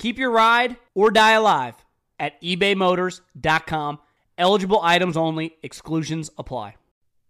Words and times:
Keep 0.00 0.18
your 0.18 0.30
ride 0.30 0.78
or 0.94 1.10
die 1.10 1.32
alive 1.32 1.74
at 2.18 2.40
ebaymotors.com. 2.40 3.98
Eligible 4.38 4.80
items 4.82 5.14
only, 5.14 5.56
exclusions 5.62 6.30
apply. 6.38 6.76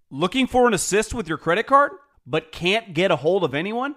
Looking 0.08 0.46
for 0.46 0.68
an 0.68 0.74
assist 0.74 1.12
with 1.12 1.28
your 1.28 1.36
credit 1.36 1.66
card, 1.66 1.90
but 2.24 2.52
can't 2.52 2.94
get 2.94 3.10
a 3.10 3.16
hold 3.16 3.42
of 3.42 3.56
anyone? 3.56 3.96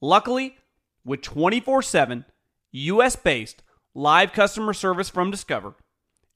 Luckily, 0.00 0.56
with 1.04 1.22
24 1.22 1.80
7 1.80 2.24
US 2.72 3.14
based 3.14 3.62
live 3.94 4.32
customer 4.32 4.72
service 4.72 5.08
from 5.08 5.30
Discover, 5.30 5.76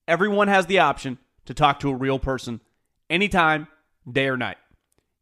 everyone 0.07 0.47
has 0.47 0.67
the 0.67 0.79
option 0.79 1.19
to 1.47 1.53
talk 1.53 1.81
to 1.81 1.91
a 1.91 1.97
real 1.97 2.21
person 2.21 2.61
anytime, 3.11 3.67
day 4.09 4.29
or 4.29 4.37
night. 4.37 4.59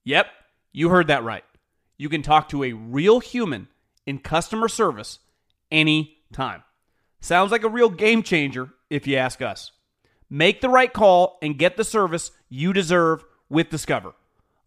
Yep, 0.04 0.26
you 0.72 0.90
heard 0.90 1.06
that 1.06 1.24
right. 1.24 1.44
You 1.96 2.10
can 2.10 2.20
talk 2.20 2.50
to 2.50 2.64
a 2.64 2.74
real 2.74 3.20
human 3.20 3.68
in 4.04 4.18
customer 4.18 4.68
service 4.68 5.20
anytime. 6.30 6.62
Sounds 7.20 7.50
like 7.52 7.64
a 7.64 7.68
real 7.68 7.90
game 7.90 8.22
changer 8.22 8.70
if 8.88 9.06
you 9.06 9.16
ask 9.16 9.42
us. 9.42 9.72
Make 10.28 10.60
the 10.60 10.68
right 10.68 10.92
call 10.92 11.38
and 11.42 11.58
get 11.58 11.76
the 11.76 11.84
service 11.84 12.30
you 12.48 12.72
deserve 12.72 13.24
with 13.48 13.68
Discover. 13.68 14.14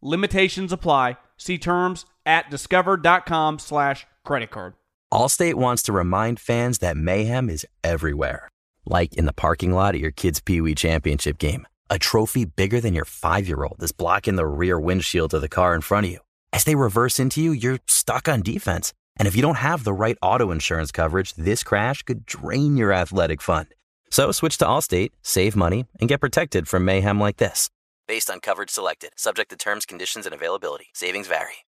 Limitations 0.02 0.74
apply. 0.74 1.18
See 1.38 1.58
terms 1.58 2.06
at 2.26 2.50
discover.com 2.50 3.60
slash 3.60 4.06
credit 4.24 4.52
card. 4.52 4.74
Allstate 5.12 5.56
wants 5.56 5.84
to 5.84 5.94
remind 5.94 6.40
fans 6.40 6.80
that 6.80 6.98
mayhem 6.98 7.50
is 7.50 7.66
everywhere. 7.84 8.50
Like 8.86 9.14
in 9.16 9.26
the 9.26 9.34
parking 9.34 9.72
lot 9.72 9.96
at 9.96 10.02
your 10.02 10.12
kid's 10.12 10.42
Pee 10.42 10.62
Wee 10.62 10.76
Championship 10.76 11.38
game. 11.38 11.66
A 11.90 12.00
trophy 12.00 12.46
bigger 12.46 12.82
than 12.82 12.94
your 12.94 13.06
five-year-old 13.06 13.82
is 13.82 13.92
blocking 13.92 14.36
the 14.36 14.48
rear 14.48 14.80
windshield 14.80 15.34
of 15.34 15.42
the 15.42 15.50
car 15.50 15.76
in 15.76 15.82
front 15.82 16.06
of 16.08 16.12
you. 16.12 16.20
As 16.52 16.64
they 16.64 16.76
reverse 16.76 17.20
into 17.20 17.42
you, 17.42 17.52
you're 17.52 17.80
stuck 17.88 18.28
on 18.28 18.42
defense. 18.42 18.94
And 19.18 19.28
if 19.28 19.36
you 19.36 19.42
don't 19.42 19.58
have 19.58 19.84
the 19.84 19.94
right 19.94 20.18
auto 20.22 20.52
insurance 20.52 20.92
coverage, 20.92 21.34
this 21.36 21.64
crash 21.64 22.04
could 22.04 22.26
drain 22.26 22.78
your 22.78 22.92
athletic 22.92 23.42
fund. 23.42 23.68
So 24.10 24.32
switch 24.32 24.58
to 24.60 24.66
Allstate, 24.66 25.12
save 25.22 25.56
money, 25.56 25.86
and 26.00 26.10
get 26.10 26.22
protected 26.22 26.68
from 26.68 26.86
mayhem 26.86 27.20
like 27.20 27.38
this. 27.38 27.70
Based 28.08 28.30
on 28.30 28.40
coverage 28.40 28.70
selected, 28.70 29.12
subject 29.16 29.50
to 29.52 29.56
terms, 29.56 29.86
conditions, 29.86 30.26
and 30.26 30.36
availability. 30.36 30.88
Savings 30.94 31.28
vary. 31.28 31.66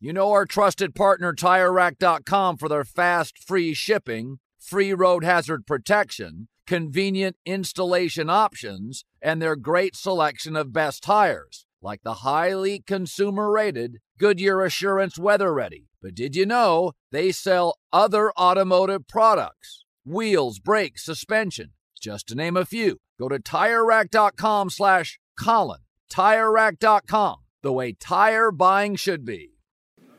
You 0.00 0.12
know 0.12 0.32
our 0.32 0.46
trusted 0.46 0.94
partner, 0.94 1.32
TireRack.com, 1.32 2.56
for 2.56 2.68
their 2.68 2.84
fast, 2.84 3.38
free 3.38 3.74
shipping, 3.74 4.38
free 4.58 4.92
road 4.94 5.22
hazard 5.22 5.66
protection, 5.66 6.48
convenient 6.66 7.36
installation 7.44 8.30
options, 8.30 9.04
and 9.20 9.40
their 9.40 9.54
great 9.54 9.94
selection 9.94 10.56
of 10.56 10.72
best 10.72 11.02
tires, 11.02 11.66
like 11.80 12.02
the 12.02 12.14
highly 12.14 12.80
consumer 12.80 13.50
rated 13.50 13.98
Goodyear 14.18 14.62
Assurance 14.64 15.18
Weather 15.18 15.52
Ready. 15.52 15.88
But 16.02 16.16
did 16.16 16.34
you 16.34 16.44
know 16.44 16.92
they 17.12 17.30
sell 17.30 17.78
other 17.92 18.32
automotive 18.32 19.06
products? 19.06 19.84
Wheels, 20.04 20.58
brakes, 20.58 21.04
suspension, 21.04 21.70
just 22.00 22.26
to 22.26 22.34
name 22.34 22.56
a 22.56 22.64
few. 22.64 22.98
Go 23.20 23.28
to 23.28 23.38
TireRack.com 23.38 24.70
slash 24.70 25.20
Colin. 25.38 25.80
TireRack.com, 26.12 27.36
the 27.62 27.72
way 27.72 27.92
tire 27.92 28.50
buying 28.50 28.96
should 28.96 29.24
be. 29.24 29.50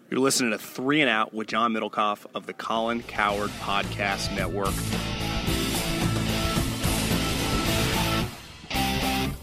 You're 0.09 0.21
listening 0.21 0.51
to 0.51 0.57
Three 0.57 1.01
and 1.01 1.09
Out 1.09 1.33
with 1.33 1.47
John 1.47 1.73
Middlekauff 1.73 2.27
of 2.33 2.45
the 2.45 2.53
Colin 2.53 3.03
Cowherd 3.03 3.49
Podcast 3.59 4.33
Network. 4.35 4.73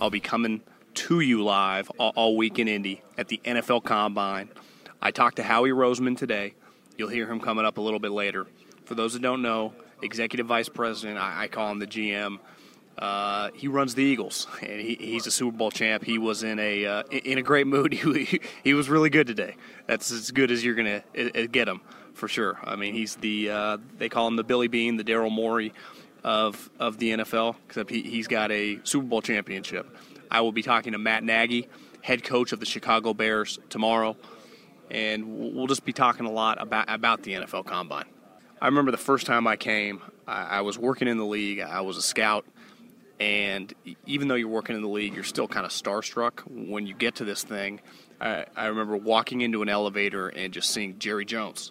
I'll 0.00 0.10
be 0.10 0.20
coming 0.20 0.62
to 0.94 1.20
you 1.20 1.42
live 1.42 1.90
all, 1.98 2.12
all 2.16 2.36
week 2.36 2.58
in 2.58 2.66
Indy 2.66 3.02
at 3.18 3.28
the 3.28 3.40
NFL 3.44 3.84
Combine. 3.84 4.48
I 5.02 5.10
talked 5.10 5.36
to 5.36 5.42
Howie 5.42 5.70
Roseman 5.70 6.16
today. 6.16 6.54
You'll 6.98 7.08
hear 7.08 7.26
him 7.26 7.40
coming 7.40 7.64
up 7.64 7.78
a 7.78 7.80
little 7.80 8.00
bit 8.00 8.10
later. 8.10 8.46
For 8.84 8.94
those 8.94 9.14
that 9.14 9.22
don't 9.22 9.40
know, 9.40 9.72
Executive 10.02 10.46
Vice 10.46 10.68
President, 10.68 11.18
I, 11.18 11.44
I 11.44 11.48
call 11.48 11.70
him 11.70 11.78
the 11.78 11.86
GM. 11.86 12.38
Uh, 12.98 13.50
he 13.54 13.66
runs 13.66 13.94
the 13.94 14.02
Eagles, 14.02 14.46
and 14.60 14.78
he, 14.78 14.94
he's 14.96 15.26
a 15.26 15.30
Super 15.30 15.56
Bowl 15.56 15.70
champ. 15.70 16.04
He 16.04 16.18
was 16.18 16.42
in 16.42 16.58
a 16.58 16.84
uh, 16.84 17.02
in 17.04 17.38
a 17.38 17.42
great 17.42 17.66
mood. 17.66 17.94
He, 18.00 18.40
he 18.62 18.74
was 18.74 18.90
really 18.90 19.08
good 19.08 19.26
today. 19.26 19.56
That's 19.86 20.10
as 20.10 20.30
good 20.30 20.50
as 20.50 20.62
you're 20.62 20.74
gonna 20.74 21.02
uh, 21.16 21.46
get 21.50 21.66
him 21.66 21.80
for 22.12 22.28
sure. 22.28 22.58
I 22.62 22.76
mean, 22.76 22.92
he's 22.92 23.16
the 23.16 23.50
uh, 23.50 23.78
they 23.96 24.10
call 24.10 24.28
him 24.28 24.36
the 24.36 24.44
Billy 24.44 24.68
Beane, 24.68 24.98
the 24.98 25.04
Daryl 25.04 25.30
Morey 25.30 25.72
of 26.22 26.68
of 26.78 26.98
the 26.98 27.12
NFL, 27.12 27.56
except 27.66 27.88
he, 27.90 28.02
he's 28.02 28.28
got 28.28 28.50
a 28.50 28.80
Super 28.84 29.06
Bowl 29.06 29.22
championship. 29.22 29.96
I 30.30 30.42
will 30.42 30.52
be 30.52 30.62
talking 30.62 30.92
to 30.92 30.98
Matt 30.98 31.24
Nagy, 31.24 31.68
head 32.02 32.22
coach 32.22 32.52
of 32.52 32.60
the 32.60 32.66
Chicago 32.66 33.14
Bears, 33.14 33.58
tomorrow, 33.70 34.16
and 34.90 35.54
we'll 35.54 35.66
just 35.66 35.84
be 35.84 35.92
talking 35.92 36.26
a 36.26 36.30
lot 36.30 36.60
about 36.60 36.86
about 36.88 37.22
the 37.22 37.34
NFL 37.34 37.66
Combine. 37.66 38.06
I 38.60 38.66
remember 38.66 38.90
the 38.90 38.98
first 38.98 39.26
time 39.26 39.46
I 39.46 39.56
came, 39.56 40.02
I, 40.26 40.42
I 40.42 40.60
was 40.60 40.78
working 40.78 41.08
in 41.08 41.16
the 41.16 41.24
league. 41.24 41.60
I 41.60 41.80
was 41.80 41.96
a 41.96 42.02
scout 42.02 42.44
and 43.20 43.72
even 44.06 44.28
though 44.28 44.34
you're 44.34 44.48
working 44.48 44.74
in 44.74 44.82
the 44.82 44.88
league, 44.88 45.14
you're 45.14 45.24
still 45.24 45.46
kind 45.46 45.66
of 45.66 45.72
starstruck 45.72 46.40
when 46.46 46.86
you 46.86 46.94
get 46.94 47.16
to 47.16 47.24
this 47.24 47.44
thing. 47.44 47.80
I, 48.18 48.46
I 48.56 48.66
remember 48.66 48.96
walking 48.96 49.42
into 49.42 49.60
an 49.60 49.68
elevator 49.68 50.28
and 50.28 50.54
just 50.54 50.70
seeing 50.70 50.98
Jerry 50.98 51.26
Jones. 51.26 51.70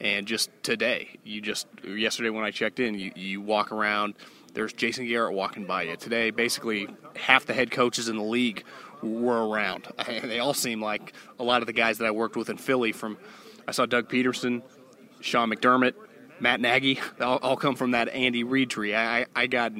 And 0.00 0.26
just 0.26 0.50
today, 0.62 1.18
you 1.24 1.42
just 1.42 1.66
yesterday 1.84 2.30
when 2.30 2.44
I 2.44 2.52
checked 2.52 2.80
in, 2.80 2.94
you, 2.98 3.12
you 3.14 3.40
walk 3.42 3.70
around. 3.70 4.14
There's 4.54 4.72
Jason 4.72 5.06
Garrett 5.06 5.34
walking 5.34 5.66
by 5.66 5.82
you 5.82 5.96
today. 5.96 6.30
Basically, 6.30 6.88
half 7.16 7.44
the 7.44 7.52
head 7.52 7.70
coaches 7.70 8.08
in 8.08 8.16
the 8.16 8.22
league 8.22 8.64
were 9.02 9.48
around. 9.48 9.86
They 10.22 10.38
all 10.38 10.54
seem 10.54 10.82
like 10.82 11.12
a 11.38 11.44
lot 11.44 11.62
of 11.62 11.66
the 11.66 11.72
guys 11.72 11.98
that 11.98 12.06
I 12.06 12.10
worked 12.10 12.36
with 12.36 12.50
in 12.50 12.56
Philly. 12.56 12.92
From 12.92 13.18
I 13.66 13.72
saw 13.72 13.86
Doug 13.86 14.08
Pederson, 14.08 14.62
Sean 15.20 15.50
McDermott, 15.50 15.94
Matt 16.40 16.60
Nagy. 16.60 17.00
All, 17.20 17.38
all 17.38 17.56
come 17.56 17.76
from 17.76 17.92
that 17.92 18.08
Andy 18.08 18.44
Reid 18.44 18.70
tree. 18.70 18.94
I, 18.94 19.26
I 19.34 19.46
got 19.46 19.72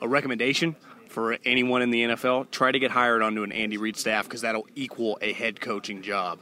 a 0.00 0.08
recommendation 0.08 0.76
for 1.08 1.36
anyone 1.44 1.82
in 1.82 1.90
the 1.90 2.04
NFL: 2.04 2.50
try 2.50 2.72
to 2.72 2.78
get 2.78 2.90
hired 2.90 3.22
onto 3.22 3.42
an 3.42 3.52
Andy 3.52 3.76
Reid 3.76 3.96
staff 3.96 4.24
because 4.24 4.42
that'll 4.42 4.66
equal 4.74 5.18
a 5.20 5.32
head 5.32 5.60
coaching 5.60 6.02
job. 6.02 6.40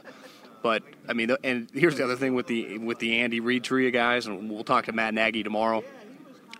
But 0.61 0.83
I 1.07 1.13
mean, 1.13 1.31
and 1.43 1.69
here's 1.73 1.95
the 1.95 2.03
other 2.03 2.15
thing 2.15 2.33
with 2.33 2.47
the 2.47 2.77
with 2.79 2.99
the 2.99 3.19
Andy 3.19 3.39
Reid 3.39 3.63
tree 3.63 3.87
of 3.87 3.93
guys, 3.93 4.27
and 4.27 4.49
we'll 4.49 4.63
talk 4.63 4.85
to 4.85 4.91
Matt 4.91 5.13
Nagy 5.13 5.43
tomorrow. 5.43 5.83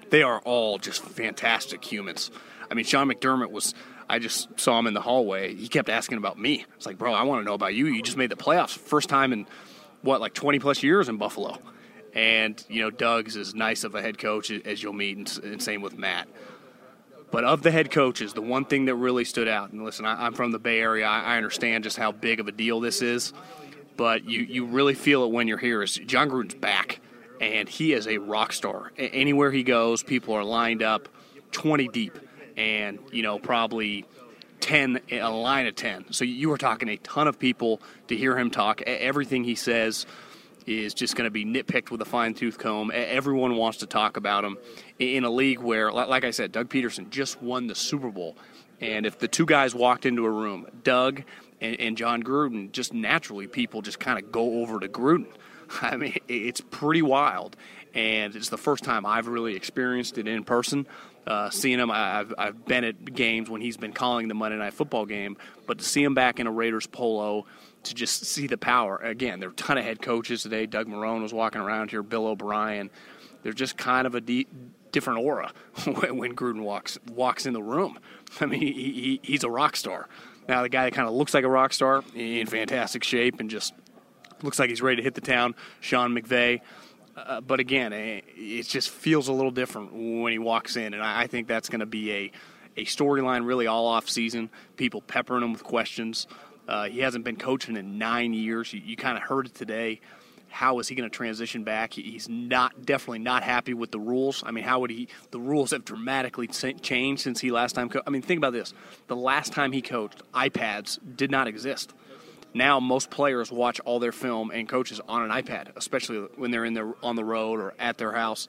They 0.09 0.21
are 0.21 0.39
all 0.39 0.77
just 0.77 1.03
fantastic 1.03 1.83
humans. 1.83 2.29
I 2.69 2.73
mean, 2.75 2.85
Sean 2.85 3.09
McDermott 3.09 3.51
was. 3.51 3.73
I 4.09 4.19
just 4.19 4.59
saw 4.59 4.77
him 4.77 4.87
in 4.87 4.93
the 4.93 5.01
hallway. 5.01 5.55
He 5.55 5.67
kept 5.67 5.89
asking 5.89 6.17
about 6.17 6.37
me. 6.37 6.65
It's 6.75 6.85
like, 6.85 6.97
bro, 6.97 7.13
I 7.13 7.23
want 7.23 7.41
to 7.41 7.45
know 7.45 7.53
about 7.53 7.73
you. 7.73 7.87
You 7.87 8.01
just 8.01 8.17
made 8.17 8.29
the 8.29 8.35
playoffs, 8.35 8.77
first 8.77 9.09
time 9.09 9.33
in 9.33 9.47
what, 10.01 10.21
like 10.21 10.33
20 10.33 10.59
plus 10.59 10.83
years 10.83 11.09
in 11.09 11.17
Buffalo. 11.17 11.57
And 12.13 12.63
you 12.69 12.81
know, 12.81 12.91
Doug's 12.91 13.35
as 13.35 13.53
nice 13.53 13.83
of 13.83 13.95
a 13.95 14.01
head 14.01 14.17
coach 14.17 14.49
as 14.51 14.81
you'll 14.81 14.93
meet, 14.93 15.37
and, 15.37 15.61
same 15.61 15.81
with 15.81 15.97
Matt. 15.97 16.27
But 17.31 17.43
of 17.43 17.63
the 17.63 17.71
head 17.71 17.91
coaches, 17.91 18.33
the 18.33 18.41
one 18.41 18.63
thing 18.65 18.85
that 18.85 18.95
really 18.95 19.25
stood 19.25 19.49
out, 19.49 19.71
and 19.71 19.83
listen, 19.83 20.05
I, 20.05 20.25
am 20.25 20.33
from 20.33 20.51
the 20.51 20.59
Bay 20.59 20.79
Area, 20.79 21.05
I, 21.05 21.33
I, 21.33 21.37
understand 21.37 21.83
just 21.83 21.97
how 21.97 22.13
big 22.13 22.39
of 22.39 22.47
a 22.47 22.51
deal 22.51 22.79
this 22.79 23.01
is, 23.01 23.33
but 23.97 24.23
you, 24.23 24.41
you 24.41 24.65
really 24.65 24.93
feel 24.93 25.25
it 25.25 25.31
when 25.31 25.47
you're 25.47 25.57
here. 25.57 25.83
Is 25.83 25.95
Jon 25.95 26.29
Gruden's 26.29 26.55
back, 26.55 27.01
and 27.41 27.67
he 27.67 27.91
is 27.91 28.07
a 28.07 28.19
rock 28.19 28.53
star. 28.53 28.93
Anywhere 28.97 29.51
he 29.51 29.63
goes, 29.63 30.03
people 30.03 30.33
are 30.35 30.45
lined 30.45 30.83
up 30.83 31.09
20 31.51 31.87
deep, 31.89 32.17
and, 32.57 32.99
you 33.11 33.23
know, 33.23 33.39
probably 33.39 34.05
10, 34.61 34.99
a 35.11 35.29
line 35.29 35.67
of 35.67 35.75
10. 35.75 36.11
So 36.11 36.23
you 36.25 36.49
were 36.49 36.57
talking 36.57 36.89
a 36.89 36.97
ton 36.97 37.27
of 37.27 37.39
people 37.39 37.81
to 38.07 38.15
hear 38.15 38.37
him 38.37 38.49
talk. 38.49 38.81
Everything 38.81 39.43
he 39.43 39.55
says 39.55 40.05
is 40.65 40.93
just 40.93 41.15
going 41.15 41.25
to 41.25 41.31
be 41.31 41.45
nitpicked 41.45 41.91
with 41.91 42.01
a 42.01 42.05
fine 42.05 42.33
tooth 42.33 42.57
comb. 42.57 42.91
Everyone 42.93 43.55
wants 43.55 43.79
to 43.79 43.85
talk 43.85 44.17
about 44.17 44.43
him 44.43 44.57
in 44.97 45.23
a 45.23 45.29
league 45.29 45.59
where, 45.59 45.91
like 45.91 46.23
I 46.23 46.31
said, 46.31 46.51
Doug 46.51 46.69
Pederson 46.69 47.09
just 47.09 47.41
won 47.41 47.67
the 47.67 47.75
Super 47.75 48.09
Bowl. 48.09 48.35
And 48.81 49.05
if 49.05 49.19
the 49.19 49.27
two 49.27 49.45
guys 49.45 49.73
walked 49.73 50.05
into 50.05 50.25
a 50.25 50.29
room, 50.29 50.67
Doug 50.83 51.23
and, 51.61 51.79
and 51.79 51.97
Jon 51.97 52.23
Gruden, 52.23 52.71
just 52.71 52.93
naturally 52.93 53.47
people 53.47 53.81
just 53.81 53.99
kind 53.99 54.19
of 54.19 54.31
go 54.31 54.61
over 54.61 54.79
to 54.79 54.87
Gruden. 54.87 55.27
I 55.81 55.97
mean, 55.97 56.17
it's 56.27 56.61
pretty 56.61 57.01
wild. 57.01 57.55
And 57.93 58.35
it's 58.35 58.49
the 58.49 58.57
first 58.57 58.83
time 58.83 59.05
I've 59.05 59.27
really 59.27 59.55
experienced 59.55 60.17
it 60.17 60.27
in 60.27 60.43
person. 60.43 60.85
Uh, 61.25 61.49
seeing 61.49 61.79
him, 61.79 61.89
I've, 61.89 62.33
I've 62.37 62.65
been 62.65 62.83
at 62.83 63.13
games 63.13 63.49
when 63.49 63.61
he's 63.61 63.77
been 63.77 63.93
calling 63.93 64.27
the 64.27 64.35
Monday 64.35 64.57
Night 64.57 64.73
Football 64.73 65.05
game, 65.05 65.37
but 65.65 65.79
to 65.79 65.83
see 65.83 66.03
him 66.03 66.13
back 66.13 66.39
in 66.39 66.45
a 66.45 66.51
Raiders 66.51 66.85
polo, 66.85 67.45
to 67.83 67.93
just 67.93 68.25
see 68.25 68.47
the 68.47 68.57
power. 68.57 68.97
Again, 68.97 69.39
there 69.39 69.49
are 69.49 69.51
a 69.51 69.55
ton 69.55 69.77
of 69.77 69.83
head 69.83 70.01
coaches 70.01 70.43
today. 70.43 70.65
Doug 70.65 70.87
Marrone 70.87 71.21
was 71.21 71.33
walking 71.33 71.61
around 71.61 71.91
here, 71.91 72.03
Bill 72.03 72.27
O'Brien. 72.27 72.89
there's 73.43 73.55
just 73.55 73.77
kind 73.77 74.05
of 74.05 74.15
a 74.15 74.21
different 74.91 75.19
aura 75.19 75.51
when 75.85 76.35
Gruden 76.35 76.61
walks 76.61 76.97
walks 77.11 77.45
in 77.45 77.53
the 77.53 77.63
room. 77.63 77.99
I 78.39 78.45
mean, 78.45 78.61
he, 78.61 78.71
he, 78.71 79.19
he's 79.23 79.43
a 79.43 79.49
rock 79.49 79.75
star. 79.75 80.07
Now 80.47 80.61
the 80.61 80.69
guy 80.69 80.85
that 80.85 80.93
kind 80.93 81.07
of 81.07 81.13
looks 81.13 81.33
like 81.33 81.43
a 81.43 81.49
rock 81.49 81.73
star 81.73 82.03
in 82.13 82.47
fantastic 82.47 83.03
shape 83.03 83.39
and 83.39 83.49
just 83.49 83.73
looks 84.41 84.59
like 84.59 84.69
he's 84.69 84.81
ready 84.81 84.97
to 84.97 85.03
hit 85.03 85.15
the 85.15 85.21
town. 85.21 85.55
Sean 85.79 86.13
McVay. 86.13 86.61
Uh, 87.15 87.39
but 87.41 87.59
again, 87.59 87.93
eh, 87.93 88.21
it 88.35 88.67
just 88.67 88.89
feels 88.89 89.27
a 89.29 89.33
little 89.33 89.51
different 89.51 89.93
when 89.93 90.31
he 90.31 90.39
walks 90.39 90.75
in, 90.75 90.93
and 90.93 91.01
I 91.01 91.27
think 91.27 91.47
that's 91.47 91.69
going 91.69 91.79
to 91.79 91.85
be 91.85 92.11
a 92.11 92.31
a 92.77 92.83
storyline 92.85 93.45
really 93.45 93.67
all 93.67 93.87
off 93.87 94.09
season. 94.09 94.49
People 94.75 95.01
peppering 95.01 95.43
him 95.43 95.53
with 95.53 95.63
questions. 95.63 96.27
Uh, 96.67 96.85
he 96.85 96.99
hasn't 96.99 97.23
been 97.23 97.37
coaching 97.37 97.77
in 97.77 97.97
nine 97.97 98.33
years. 98.33 98.73
You, 98.73 98.81
you 98.83 98.97
kind 98.97 99.17
of 99.17 99.23
heard 99.23 99.45
it 99.45 99.55
today. 99.55 100.01
How 100.49 100.79
is 100.79 100.87
he 100.87 100.95
going 100.95 101.09
to 101.09 101.15
transition 101.15 101.63
back? 101.63 101.93
He's 101.93 102.27
not 102.29 102.85
definitely 102.85 103.19
not 103.19 103.43
happy 103.43 103.73
with 103.73 103.91
the 103.91 103.99
rules. 103.99 104.43
I 104.45 104.51
mean, 104.51 104.63
how 104.63 104.79
would 104.79 104.89
he? 104.89 105.07
The 105.31 105.39
rules 105.39 105.71
have 105.71 105.85
dramatically 105.85 106.47
changed 106.47 107.21
since 107.21 107.39
he 107.39 107.51
last 107.51 107.75
time. 107.75 107.89
Co- 107.89 108.01
I 108.05 108.09
mean, 108.09 108.21
think 108.21 108.37
about 108.39 108.53
this: 108.53 108.73
the 109.07 109.15
last 109.15 109.51
time 109.53 109.71
he 109.71 109.81
coached, 109.81 110.21
iPads 110.33 110.99
did 111.15 111.29
not 111.31 111.47
exist. 111.47 111.93
Now 112.55 112.79
most 112.79 113.11
players 113.11 113.51
watch 113.51 113.79
all 113.81 113.99
their 113.99 114.11
film 114.11 114.49
and 114.49 114.67
coaches 114.67 114.99
on 115.07 115.29
an 115.29 115.29
iPad, 115.29 115.75
especially 115.75 116.27
when 116.37 116.49
they're 116.49 116.65
in 116.65 116.73
their 116.73 116.93
on 117.03 117.15
the 117.15 117.23
road 117.23 117.59
or 117.59 117.75
at 117.77 117.99
their 117.99 118.13
house. 118.13 118.47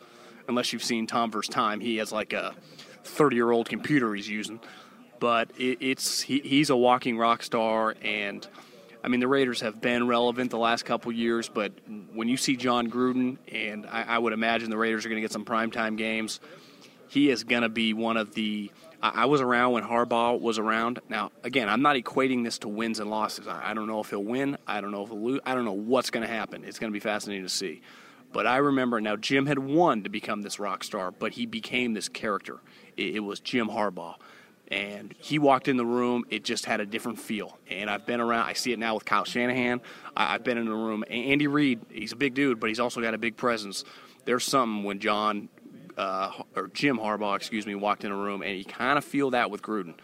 Unless 0.48 0.72
you've 0.72 0.84
seen 0.84 1.06
Tom 1.06 1.30
versus 1.30 1.52
Time, 1.52 1.80
he 1.80 1.96
has 1.96 2.12
like 2.12 2.32
a 2.32 2.54
30 3.04 3.36
year 3.36 3.50
old 3.50 3.68
computer 3.68 4.14
he's 4.14 4.28
using 4.28 4.60
but 5.18 5.50
it, 5.58 5.78
it's 5.80 6.20
he, 6.20 6.40
he's 6.40 6.70
a 6.70 6.76
walking 6.76 7.18
rock 7.18 7.42
star, 7.42 7.94
and 8.02 8.46
I 9.02 9.08
mean 9.08 9.20
the 9.20 9.28
Raiders 9.28 9.60
have 9.60 9.80
been 9.80 10.06
relevant 10.06 10.50
the 10.50 10.58
last 10.58 10.84
couple 10.84 11.12
years, 11.12 11.48
but 11.48 11.72
when 12.12 12.28
you 12.28 12.36
see 12.36 12.56
Jon 12.56 12.90
Gruden, 12.90 13.38
and 13.50 13.86
I, 13.86 14.02
I 14.02 14.18
would 14.18 14.32
imagine 14.32 14.70
the 14.70 14.76
Raiders 14.76 15.04
are 15.04 15.08
going 15.08 15.20
to 15.20 15.22
get 15.22 15.32
some 15.32 15.44
primetime 15.44 15.96
games, 15.96 16.40
he 17.08 17.30
is 17.30 17.44
going 17.44 17.62
to 17.62 17.68
be 17.68 17.92
one 17.92 18.16
of 18.16 18.34
the. 18.34 18.70
I, 19.02 19.22
I 19.22 19.24
was 19.26 19.40
around 19.40 19.72
when 19.72 19.84
Harbaugh 19.84 20.40
was 20.40 20.58
around. 20.58 21.00
Now, 21.08 21.30
again, 21.42 21.68
I'm 21.68 21.82
not 21.82 21.96
equating 21.96 22.44
this 22.44 22.58
to 22.58 22.68
wins 22.68 23.00
and 23.00 23.10
losses. 23.10 23.46
I, 23.46 23.70
I 23.70 23.74
don't 23.74 23.86
know 23.86 24.00
if 24.00 24.10
he'll 24.10 24.24
win. 24.24 24.56
I 24.66 24.80
don't 24.80 24.90
know 24.90 25.02
if 25.02 25.08
he'll 25.08 25.22
lose. 25.22 25.40
I 25.44 25.54
don't 25.54 25.64
know 25.64 25.72
what's 25.72 26.10
going 26.10 26.26
to 26.26 26.32
happen. 26.32 26.64
It's 26.64 26.78
going 26.78 26.92
to 26.92 26.96
be 26.96 27.00
fascinating 27.00 27.44
to 27.44 27.50
see. 27.50 27.82
But 28.32 28.46
I 28.46 28.58
remember 28.58 29.00
now 29.00 29.16
Jim 29.16 29.46
had 29.46 29.58
won 29.58 30.02
to 30.02 30.10
become 30.10 30.42
this 30.42 30.58
rock 30.58 30.84
star, 30.84 31.10
but 31.10 31.32
he 31.32 31.46
became 31.46 31.94
this 31.94 32.08
character. 32.08 32.58
It, 32.96 33.16
it 33.16 33.20
was 33.20 33.40
Jim 33.40 33.68
Harbaugh 33.68 34.16
and 34.68 35.14
he 35.18 35.38
walked 35.38 35.68
in 35.68 35.76
the 35.76 35.86
room. 35.86 36.24
It 36.28 36.44
just 36.44 36.64
had 36.64 36.80
a 36.80 36.86
different 36.86 37.18
feel. 37.20 37.58
And 37.70 37.88
I've 37.88 38.06
been 38.06 38.20
around. 38.20 38.46
I 38.46 38.54
see 38.54 38.72
it 38.72 38.78
now 38.78 38.94
with 38.94 39.04
Kyle 39.04 39.24
Shanahan. 39.24 39.80
I, 40.16 40.32
have 40.32 40.44
been 40.44 40.58
in 40.58 40.66
the 40.66 40.74
room. 40.74 41.04
Andy 41.08 41.46
Reid. 41.46 41.80
He's 41.90 42.12
a 42.12 42.16
big 42.16 42.34
dude, 42.34 42.58
but 42.58 42.68
he's 42.68 42.80
also 42.80 43.00
got 43.00 43.14
a 43.14 43.18
big 43.18 43.36
presence. 43.36 43.84
There's 44.24 44.44
something 44.44 44.82
when 44.82 44.98
John 44.98 45.48
uh, 45.96 46.30
or 46.54 46.68
Jim 46.68 46.98
Harbaugh, 46.98 47.36
excuse 47.36 47.66
me, 47.66 47.74
walked 47.74 48.04
in 48.04 48.12
a 48.12 48.16
room, 48.16 48.42
and 48.42 48.56
you 48.58 48.64
kind 48.64 48.98
of 48.98 49.04
feel 49.04 49.30
that 49.30 49.50
with 49.50 49.62
Gruden. 49.62 49.94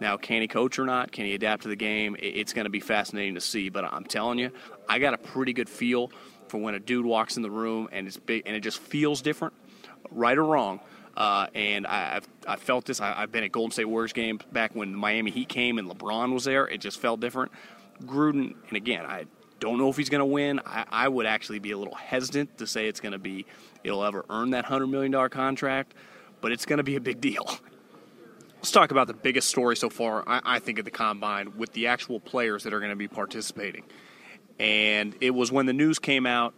Now, 0.00 0.16
can 0.16 0.42
he 0.42 0.48
coach 0.48 0.78
or 0.78 0.84
not? 0.84 1.10
Can 1.10 1.24
he 1.24 1.34
adapt 1.34 1.62
to 1.62 1.68
the 1.68 1.76
game? 1.76 2.16
It's 2.20 2.52
going 2.52 2.66
to 2.66 2.70
be 2.70 2.80
fascinating 2.80 3.34
to 3.34 3.40
see. 3.40 3.68
But 3.68 3.84
I'm 3.84 4.04
telling 4.04 4.38
you, 4.38 4.52
I 4.88 4.98
got 4.98 5.14
a 5.14 5.18
pretty 5.18 5.52
good 5.52 5.68
feel 5.68 6.12
for 6.46 6.58
when 6.58 6.74
a 6.74 6.78
dude 6.78 7.04
walks 7.04 7.36
in 7.36 7.42
the 7.42 7.50
room 7.50 7.88
and 7.92 8.06
it's 8.06 8.16
big 8.16 8.44
and 8.46 8.56
it 8.56 8.60
just 8.60 8.78
feels 8.78 9.22
different, 9.22 9.54
right 10.10 10.38
or 10.38 10.44
wrong. 10.44 10.80
Uh, 11.16 11.48
and 11.52 11.84
I, 11.84 12.14
have 12.14 12.28
I 12.46 12.56
felt 12.56 12.84
this. 12.84 13.00
I, 13.00 13.12
have 13.12 13.32
been 13.32 13.42
at 13.42 13.50
Golden 13.50 13.72
State 13.72 13.86
Warriors 13.86 14.12
games 14.12 14.42
back 14.52 14.76
when 14.76 14.94
Miami 14.94 15.32
Heat 15.32 15.48
came 15.48 15.78
and 15.78 15.90
LeBron 15.90 16.32
was 16.32 16.44
there. 16.44 16.68
It 16.68 16.80
just 16.80 17.00
felt 17.00 17.18
different. 17.18 17.50
Gruden, 18.04 18.54
and 18.68 18.76
again, 18.76 19.04
I 19.04 19.24
don't 19.60 19.78
know 19.78 19.88
if 19.88 19.96
he's 19.96 20.08
going 20.08 20.20
to 20.20 20.24
win. 20.26 20.60
I, 20.64 20.84
I, 20.90 21.08
would 21.08 21.26
actually 21.26 21.58
be 21.58 21.72
a 21.72 21.78
little 21.78 21.94
hesitant 21.94 22.58
to 22.58 22.66
say 22.66 22.88
it's 22.88 23.00
going 23.00 23.12
to 23.12 23.18
be, 23.18 23.46
it'll 23.82 24.04
ever 24.04 24.24
earn 24.30 24.50
that 24.50 24.66
$100 24.66 24.88
million 24.88 25.28
contract, 25.30 25.94
but 26.40 26.52
it's 26.52 26.66
going 26.66 26.78
to 26.78 26.84
be 26.84 26.96
a 26.96 27.00
big 27.00 27.20
deal. 27.20 27.44
Let's 28.56 28.70
talk 28.70 28.90
about 28.90 29.06
the 29.06 29.14
biggest 29.14 29.48
story 29.48 29.76
so 29.76 29.88
far, 29.88 30.28
I, 30.28 30.40
I 30.44 30.58
think, 30.58 30.78
at 30.78 30.84
the 30.84 30.90
combine 30.90 31.56
with 31.56 31.72
the 31.72 31.88
actual 31.88 32.20
players 32.20 32.64
that 32.64 32.72
are 32.72 32.80
going 32.80 32.90
to 32.90 32.96
be 32.96 33.08
participating. 33.08 33.84
And 34.58 35.14
it 35.20 35.30
was 35.30 35.52
when 35.52 35.66
the 35.66 35.72
news 35.72 35.98
came 35.98 36.26
out, 36.26 36.54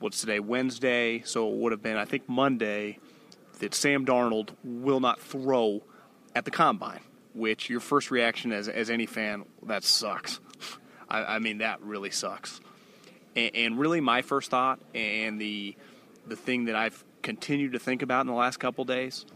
what's 0.00 0.20
today, 0.20 0.40
Wednesday, 0.40 1.22
so 1.24 1.48
it 1.48 1.54
would 1.56 1.72
have 1.72 1.82
been, 1.82 1.96
I 1.96 2.04
think, 2.04 2.28
Monday 2.28 2.98
that 3.60 3.74
Sam 3.74 4.04
Darnold 4.04 4.50
will 4.64 4.98
not 4.98 5.20
throw 5.20 5.82
at 6.34 6.44
the 6.44 6.50
combine, 6.50 7.00
which 7.34 7.70
your 7.70 7.78
first 7.78 8.10
reaction 8.10 8.52
as, 8.52 8.68
as 8.68 8.90
any 8.90 9.06
fan, 9.06 9.44
that 9.64 9.84
sucks. 9.84 10.40
I, 11.12 11.36
I 11.36 11.38
mean, 11.38 11.58
that 11.58 11.80
really 11.82 12.10
sucks. 12.10 12.60
And, 13.36 13.54
and, 13.54 13.78
really, 13.78 14.00
my 14.00 14.22
first 14.22 14.50
thought 14.50 14.80
and 14.94 15.40
the 15.40 15.76
the 16.26 16.36
thing 16.36 16.64
that 16.64 16.74
I've 16.74 17.04
continued 17.22 17.72
to 17.72 17.78
think 17.78 18.02
about 18.02 18.22
in 18.22 18.26
the 18.28 18.32
last 18.32 18.58
couple 18.58 18.84
days, 18.84 19.26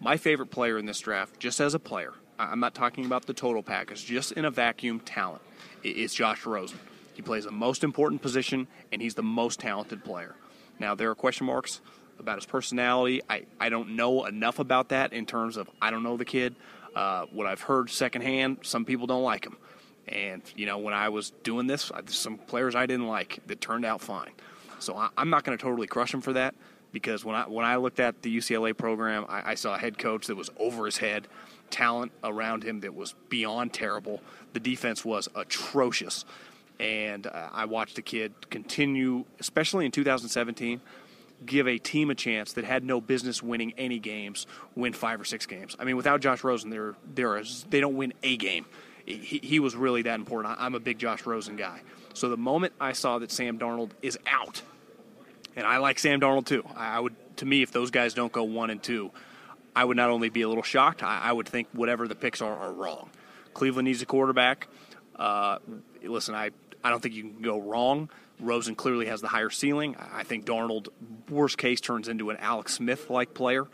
my 0.00 0.16
favorite 0.16 0.50
player 0.50 0.78
in 0.78 0.86
this 0.86 1.00
draft, 1.00 1.38
just 1.40 1.60
as 1.60 1.74
a 1.74 1.78
player, 1.78 2.12
I'm 2.38 2.60
not 2.60 2.74
talking 2.74 3.04
about 3.04 3.26
the 3.26 3.32
total 3.34 3.62
package, 3.62 4.04
just 4.04 4.32
in 4.32 4.44
a 4.44 4.50
vacuum 4.50 5.00
talent, 5.00 5.42
is 5.82 6.14
Josh 6.14 6.46
Rosen. 6.46 6.78
He 7.14 7.22
plays 7.22 7.44
the 7.44 7.50
most 7.50 7.82
important 7.82 8.22
position, 8.22 8.68
and 8.92 9.02
he's 9.02 9.14
the 9.14 9.22
most 9.22 9.58
talented 9.58 10.04
player. 10.04 10.36
Now, 10.78 10.94
there 10.94 11.10
are 11.10 11.14
question 11.14 11.46
marks 11.46 11.80
about 12.18 12.36
his 12.36 12.46
personality. 12.46 13.22
I, 13.28 13.44
I 13.58 13.70
don't 13.70 13.96
know 13.96 14.26
enough 14.26 14.58
about 14.58 14.90
that 14.90 15.12
in 15.12 15.26
terms 15.26 15.56
of 15.56 15.68
I 15.80 15.90
don't 15.90 16.02
know 16.02 16.16
the 16.16 16.24
kid. 16.24 16.54
Uh, 16.94 17.26
what 17.32 17.46
I've 17.46 17.62
heard 17.62 17.90
secondhand, 17.90 18.58
some 18.62 18.84
people 18.84 19.06
don't 19.06 19.22
like 19.22 19.44
him. 19.44 19.56
And, 20.08 20.42
you 20.56 20.66
know, 20.66 20.78
when 20.78 20.94
I 20.94 21.08
was 21.08 21.30
doing 21.42 21.66
this, 21.66 21.90
some 22.06 22.38
players 22.38 22.74
I 22.74 22.86
didn't 22.86 23.06
like 23.06 23.40
that 23.46 23.60
turned 23.60 23.84
out 23.84 24.00
fine. 24.00 24.32
So 24.78 24.96
I, 24.96 25.10
am 25.16 25.30
not 25.30 25.44
going 25.44 25.56
to 25.56 25.62
totally 25.62 25.86
crush 25.86 26.12
him 26.12 26.20
for 26.20 26.32
that 26.34 26.54
because 26.92 27.24
when 27.24 27.36
I, 27.36 27.46
when 27.48 27.64
I 27.64 27.76
looked 27.76 28.00
at 28.00 28.22
the 28.22 28.36
UCLA 28.36 28.76
program, 28.76 29.26
I, 29.28 29.52
I 29.52 29.54
saw 29.54 29.74
a 29.74 29.78
head 29.78 29.98
coach 29.98 30.26
that 30.28 30.36
was 30.36 30.50
over 30.58 30.86
his 30.86 30.96
head, 30.96 31.26
talent 31.70 32.12
around 32.24 32.64
him 32.64 32.80
that 32.80 32.94
was 32.94 33.14
beyond 33.28 33.72
terrible. 33.72 34.20
The 34.52 34.60
defense 34.60 35.04
was 35.04 35.28
atrocious. 35.34 36.24
And 36.80 37.26
uh, 37.26 37.48
I 37.52 37.64
watched 37.64 37.96
the 37.96 38.02
kid 38.02 38.32
continue, 38.50 39.24
especially 39.40 39.84
in 39.84 39.90
2017 39.90 40.80
give 41.46 41.68
a 41.68 41.78
team 41.78 42.10
a 42.10 42.14
chance 42.14 42.54
that 42.54 42.64
had 42.64 42.84
no 42.84 43.00
business 43.00 43.42
winning 43.42 43.72
any 43.78 43.98
games 43.98 44.46
win 44.74 44.92
five 44.92 45.20
or 45.20 45.24
six 45.24 45.46
games. 45.46 45.76
I 45.78 45.84
mean, 45.84 45.96
without 45.96 46.20
Josh 46.20 46.42
Rosen, 46.42 46.70
they're, 46.70 46.94
they're 47.14 47.42
they 47.70 47.80
don't 47.80 47.96
win 47.96 48.12
a 48.22 48.36
game. 48.36 48.66
He, 49.08 49.40
he 49.42 49.60
was 49.60 49.74
really 49.74 50.02
that 50.02 50.14
important. 50.14 50.56
I'm 50.58 50.74
a 50.74 50.80
big 50.80 50.98
Josh 50.98 51.24
Rosen 51.26 51.56
guy. 51.56 51.80
So 52.14 52.28
the 52.28 52.36
moment 52.36 52.74
I 52.80 52.92
saw 52.92 53.18
that 53.18 53.30
Sam 53.30 53.58
Darnold 53.58 53.90
is 54.02 54.18
out, 54.26 54.62
and 55.56 55.66
I 55.66 55.78
like 55.78 55.98
Sam 55.98 56.20
Darnold 56.20 56.46
too. 56.46 56.64
I 56.76 57.00
would, 57.00 57.14
to 57.38 57.46
me, 57.46 57.62
if 57.62 57.72
those 57.72 57.90
guys 57.90 58.14
don't 58.14 58.32
go 58.32 58.44
one 58.44 58.70
and 58.70 58.82
two, 58.82 59.10
I 59.74 59.84
would 59.84 59.96
not 59.96 60.10
only 60.10 60.28
be 60.28 60.42
a 60.42 60.48
little 60.48 60.62
shocked, 60.62 61.02
I, 61.02 61.20
I 61.20 61.32
would 61.32 61.48
think 61.48 61.68
whatever 61.72 62.08
the 62.08 62.14
picks 62.14 62.42
are 62.42 62.54
are 62.54 62.72
wrong. 62.72 63.10
Cleveland 63.54 63.86
needs 63.86 64.02
a 64.02 64.06
quarterback. 64.06 64.68
Uh, 65.16 65.58
listen, 66.02 66.34
I, 66.34 66.50
I 66.84 66.90
don't 66.90 67.00
think 67.00 67.14
you 67.14 67.22
can 67.22 67.42
go 67.42 67.60
wrong. 67.60 68.10
Rosen 68.40 68.74
clearly 68.74 69.06
has 69.06 69.20
the 69.20 69.28
higher 69.28 69.50
ceiling. 69.50 69.96
I 70.12 70.22
think 70.22 70.44
Darnold, 70.44 70.88
worst 71.28 71.58
case, 71.58 71.80
turns 71.80 72.08
into 72.08 72.30
an 72.30 72.36
Alex 72.36 72.74
Smith 72.74 73.10
like 73.10 73.34
player, 73.34 73.66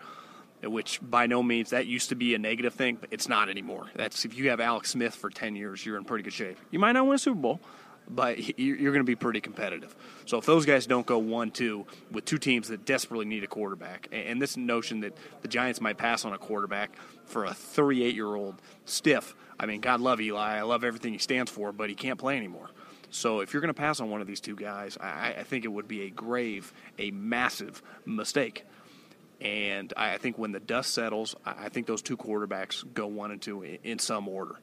which 0.70 1.00
by 1.02 1.26
no 1.26 1.42
means 1.42 1.70
that 1.70 1.86
used 1.86 2.08
to 2.10 2.14
be 2.14 2.34
a 2.34 2.38
negative 2.38 2.74
thing, 2.74 2.98
but 3.00 3.10
it's 3.12 3.28
not 3.28 3.48
anymore. 3.48 3.86
That's 3.94 4.24
if 4.24 4.36
you 4.36 4.50
have 4.50 4.60
Alex 4.60 4.90
Smith 4.90 5.14
for 5.14 5.30
10 5.30 5.56
years, 5.56 5.84
you're 5.84 5.96
in 5.96 6.04
pretty 6.04 6.24
good 6.24 6.32
shape. 6.32 6.58
You 6.70 6.78
might 6.78 6.92
not 6.92 7.06
win 7.06 7.14
a 7.14 7.18
Super 7.18 7.40
Bowl, 7.40 7.60
but 8.08 8.58
you're 8.58 8.92
going 8.92 9.04
to 9.04 9.04
be 9.04 9.16
pretty 9.16 9.40
competitive. 9.40 9.94
So 10.26 10.38
if 10.38 10.46
those 10.46 10.66
guys 10.66 10.86
don't 10.86 11.06
go 11.06 11.18
one 11.18 11.50
two 11.50 11.86
with 12.10 12.24
two 12.24 12.38
teams 12.38 12.68
that 12.68 12.84
desperately 12.84 13.24
need 13.24 13.44
a 13.44 13.46
quarterback, 13.46 14.08
and 14.12 14.40
this 14.40 14.56
notion 14.56 15.00
that 15.00 15.16
the 15.42 15.48
Giants 15.48 15.80
might 15.80 15.96
pass 15.96 16.24
on 16.24 16.32
a 16.32 16.38
quarterback 16.38 16.96
for 17.24 17.44
a 17.44 17.54
38 17.54 18.14
year 18.14 18.34
old 18.34 18.60
stiff, 18.84 19.34
I 19.58 19.66
mean, 19.66 19.80
God 19.80 20.00
love 20.00 20.20
Eli, 20.20 20.58
I 20.58 20.62
love 20.62 20.84
everything 20.84 21.12
he 21.12 21.18
stands 21.18 21.50
for, 21.50 21.72
but 21.72 21.88
he 21.88 21.94
can't 21.94 22.18
play 22.18 22.36
anymore. 22.36 22.70
So 23.10 23.40
if 23.40 23.52
you're 23.52 23.60
going 23.60 23.72
to 23.72 23.80
pass 23.80 24.00
on 24.00 24.10
one 24.10 24.20
of 24.20 24.26
these 24.26 24.40
two 24.40 24.56
guys, 24.56 24.98
I, 25.00 25.34
I, 25.38 25.42
think 25.44 25.64
it 25.64 25.68
would 25.68 25.86
be 25.86 26.02
a 26.02 26.10
grave, 26.10 26.72
a 26.98 27.12
massive 27.12 27.80
mistake. 28.04 28.66
And 29.40 29.92
I 29.96 30.18
think 30.18 30.38
when 30.38 30.52
the 30.52 30.60
dust 30.60 30.94
settles, 30.94 31.34
I 31.44 31.68
think 31.68 31.86
those 31.86 32.02
two 32.02 32.16
quarterbacks 32.16 32.84
go 32.94 33.06
one 33.06 33.30
and 33.30 33.42
two 33.42 33.62
in 33.62 33.98
some 33.98 34.28
order. 34.28 34.56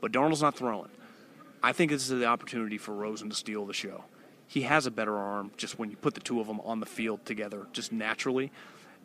But 0.00 0.12
Darnold's 0.12 0.42
not 0.42 0.56
throwing. 0.56 0.90
I 1.62 1.72
think 1.72 1.90
this 1.90 2.02
is 2.02 2.20
the 2.20 2.26
opportunity 2.26 2.78
for 2.78 2.94
Rosen 2.94 3.30
to 3.30 3.36
steal 3.36 3.66
the 3.66 3.74
show. 3.74 4.04
He 4.46 4.62
has 4.62 4.86
a 4.86 4.90
better 4.90 5.16
arm 5.16 5.52
just 5.56 5.78
when 5.78 5.90
you 5.90 5.96
put 5.96 6.14
the 6.14 6.20
two 6.20 6.40
of 6.40 6.46
them 6.46 6.60
on 6.60 6.80
the 6.80 6.86
field 6.86 7.24
together, 7.24 7.66
just 7.72 7.92
naturally. 7.92 8.50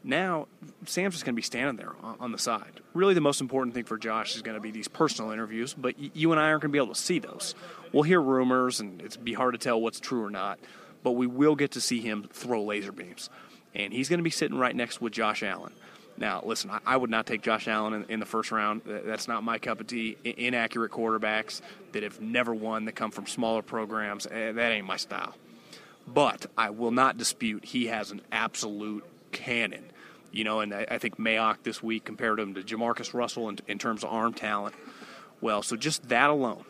Now, 0.03 0.47
Sam's 0.85 1.15
just 1.15 1.25
going 1.25 1.33
to 1.33 1.35
be 1.35 1.41
standing 1.41 1.77
there 1.77 1.93
on 2.03 2.31
the 2.31 2.37
side. 2.37 2.79
Really, 2.93 3.13
the 3.13 3.21
most 3.21 3.41
important 3.41 3.73
thing 3.73 3.85
for 3.85 3.97
Josh 3.97 4.35
is 4.35 4.41
going 4.41 4.55
to 4.55 4.61
be 4.61 4.71
these 4.71 4.87
personal 4.87 5.31
interviews, 5.31 5.73
but 5.73 5.95
you 6.15 6.31
and 6.31 6.39
I 6.39 6.49
aren't 6.49 6.61
going 6.61 6.69
to 6.69 6.73
be 6.73 6.77
able 6.77 6.93
to 6.93 6.99
see 6.99 7.19
those. 7.19 7.55
We'll 7.91 8.03
hear 8.03 8.21
rumors, 8.21 8.79
and 8.79 9.01
it's 9.01 9.17
be 9.17 9.33
hard 9.33 9.53
to 9.53 9.57
tell 9.57 9.81
what's 9.81 9.99
true 9.99 10.23
or 10.23 10.29
not, 10.29 10.59
but 11.01 11.13
we 11.13 11.25
will 11.27 11.55
get 11.55 11.71
to 11.71 11.81
see 11.81 12.01
him 12.01 12.27
throw 12.31 12.63
laser 12.63 12.91
beams. 12.91 13.29
And 13.75 13.93
he's 13.93 14.09
going 14.09 14.19
to 14.19 14.23
be 14.23 14.29
sitting 14.29 14.57
right 14.57 14.75
next 14.75 15.01
with 15.01 15.13
Josh 15.13 15.43
Allen. 15.43 15.73
Now, 16.17 16.41
listen, 16.45 16.71
I, 16.85 16.95
would 16.95 17.09
not 17.09 17.25
take 17.25 17.41
Josh 17.41 17.67
Allen 17.67 17.93
in, 17.93 18.05
in, 18.05 18.19
the 18.21 18.25
first 18.25 18.49
round. 18.49 18.81
That's 18.85 19.27
not 19.27 19.43
my 19.43 19.57
cup 19.57 19.81
of 19.81 19.87
tea. 19.87 20.15
Inaccurate 20.23 20.91
quarterbacks 20.91 21.59
that 21.91 22.03
have 22.03 22.21
never 22.21 22.53
won, 22.53 22.85
that 22.85 22.93
come 22.93 23.11
from 23.11 23.27
smaller 23.27 23.61
programs, 23.61 24.25
eh, 24.27 24.53
that 24.53 24.71
ain't 24.71 24.87
my 24.87 24.95
style. 24.95 25.35
but 26.07 26.45
I 26.57 26.69
will 26.69 26.91
not 26.91 27.17
dispute 27.17 27.65
he 27.65 27.87
has 27.87 28.11
an 28.11 28.21
absolute 28.31 29.03
cannon. 29.33 29.83
You 30.31 30.45
know, 30.45 30.61
and 30.61 30.73
I, 30.73 30.85
I 30.89 30.97
think 30.99 31.17
Mayock 31.17 31.63
this 31.63 31.83
week 31.83 32.05
compared 32.05 32.39
him 32.39 32.53
to 32.53 32.61
JaMarcus 32.61 33.13
Russell 33.13 33.49
in, 33.49 33.59
in 33.67 33.77
terms 33.77 34.03
of 34.03 34.11
arm 34.11 34.33
talent. 34.33 34.75
Well, 35.41 35.63
so 35.63 35.75
just 35.75 36.07
that 36.09 36.29
alone 36.29 36.63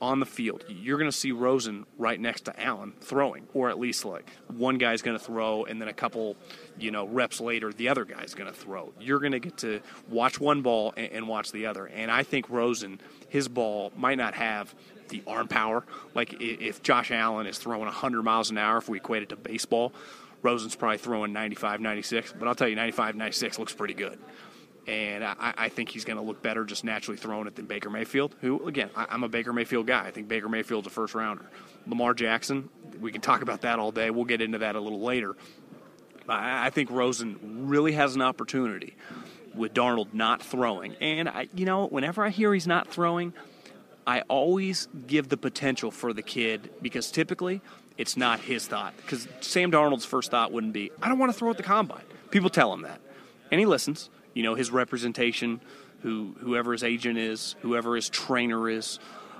on 0.00 0.20
the 0.20 0.26
field, 0.26 0.64
you're 0.68 0.98
going 0.98 1.10
to 1.10 1.16
see 1.16 1.32
Rosen 1.32 1.86
right 1.96 2.20
next 2.20 2.42
to 2.42 2.62
Allen 2.62 2.92
throwing, 3.00 3.46
or 3.54 3.70
at 3.70 3.78
least 3.78 4.04
like 4.04 4.28
one 4.48 4.76
guy's 4.78 5.02
going 5.02 5.18
to 5.18 5.24
throw, 5.24 5.64
and 5.64 5.80
then 5.80 5.88
a 5.88 5.92
couple, 5.92 6.36
you 6.78 6.90
know, 6.90 7.06
reps 7.06 7.40
later, 7.40 7.72
the 7.72 7.88
other 7.88 8.04
guy's 8.04 8.34
going 8.34 8.52
to 8.52 8.56
throw. 8.56 8.92
You're 9.00 9.20
going 9.20 9.32
to 9.32 9.40
get 9.40 9.58
to 9.58 9.80
watch 10.08 10.38
one 10.38 10.62
ball 10.62 10.92
and, 10.96 11.12
and, 11.12 11.28
watch 11.28 11.52
the 11.52 11.66
other. 11.66 11.86
And 11.86 12.10
I 12.10 12.22
think 12.22 12.50
Rosen, 12.50 13.00
his 13.28 13.48
ball 13.48 13.92
might 13.96 14.18
not 14.18 14.34
have 14.34 14.74
the 15.08 15.22
arm 15.26 15.48
power. 15.48 15.84
Like 16.14 16.36
if 16.40 16.82
Josh 16.82 17.10
Allen 17.10 17.46
is 17.46 17.58
throwing 17.58 17.86
100 17.86 18.22
miles 18.22 18.50
an 18.50 18.58
hour, 18.58 18.78
if 18.78 18.88
we 18.88 18.98
equate 18.98 19.22
it 19.22 19.30
to 19.30 19.36
baseball, 19.36 19.92
Rosen's 20.42 20.76
probably 20.76 20.98
throwing 20.98 21.32
95, 21.32 21.80
96. 21.80 22.34
But 22.38 22.48
I'll 22.48 22.54
tell 22.54 22.68
you, 22.68 22.76
95, 22.76 23.16
96 23.16 23.58
looks 23.58 23.72
pretty 23.72 23.94
good 23.94 24.18
and 24.86 25.24
I, 25.24 25.54
I, 25.56 25.68
think 25.68 25.90
he's 25.90 26.04
going 26.04 26.16
to 26.16 26.22
look 26.22 26.42
better 26.42 26.64
just 26.64 26.82
naturally 26.82 27.16
throwing 27.16 27.46
it 27.46 27.54
than 27.54 27.66
Baker 27.66 27.88
Mayfield, 27.88 28.34
who, 28.40 28.66
again, 28.66 28.90
I, 28.96 29.14
am 29.14 29.22
a 29.22 29.28
Baker 29.28 29.52
Mayfield 29.52 29.86
guy. 29.86 30.04
I 30.06 30.10
think 30.10 30.26
Baker 30.26 30.48
Mayfield's 30.48 30.88
a 30.88 30.90
first 30.90 31.14
rounder. 31.14 31.48
Lamar 31.86 32.14
Jackson, 32.14 32.68
we 33.00 33.12
can 33.12 33.20
talk 33.20 33.42
about 33.42 33.60
that 33.60 33.78
all 33.78 33.92
day. 33.92 34.10
We'll 34.10 34.24
get 34.24 34.42
into 34.42 34.58
that 34.58 34.74
a 34.74 34.80
little 34.80 35.00
later. 35.00 35.36
I, 36.28 36.66
I 36.66 36.70
think 36.70 36.90
Rosen 36.90 37.68
really 37.68 37.92
has 37.92 38.16
an 38.16 38.22
opportunity 38.22 38.96
with 39.54 39.72
Darnold 39.72 40.12
not 40.14 40.42
throwing. 40.42 40.96
And, 40.96 41.28
I, 41.28 41.48
you 41.54 41.64
know, 41.64 41.86
whenever 41.86 42.24
I 42.24 42.30
hear 42.30 42.52
he's 42.52 42.66
not 42.66 42.88
throwing, 42.88 43.34
I 44.04 44.22
always 44.22 44.88
give 45.06 45.28
the 45.28 45.36
potential 45.36 45.92
for 45.92 46.12
the 46.12 46.22
kid 46.22 46.70
because 46.82 47.12
typically 47.12 47.60
it's 47.98 48.16
not 48.16 48.40
his 48.40 48.66
thought. 48.66 48.96
Because 48.96 49.28
Sam 49.40 49.70
Darnold's 49.70 50.04
first 50.04 50.32
thought 50.32 50.50
wouldn't 50.50 50.72
be, 50.72 50.90
I 51.00 51.08
don't 51.08 51.20
want 51.20 51.30
to 51.32 51.38
throw 51.38 51.50
at 51.50 51.56
the 51.56 51.62
combine. 51.62 52.02
People 52.30 52.50
tell 52.50 52.72
him 52.72 52.82
that. 52.82 53.00
And 53.52 53.60
he 53.60 53.66
listens 53.66 54.10
you 54.34 54.42
know 54.42 54.54
his 54.54 54.70
representation, 54.70 55.60
who 56.02 56.34
whoever 56.40 56.72
his 56.72 56.84
agent 56.84 57.18
is, 57.18 57.56
whoever 57.60 57.96
his 57.96 58.08
trainer 58.08 58.68
is. 58.68 58.98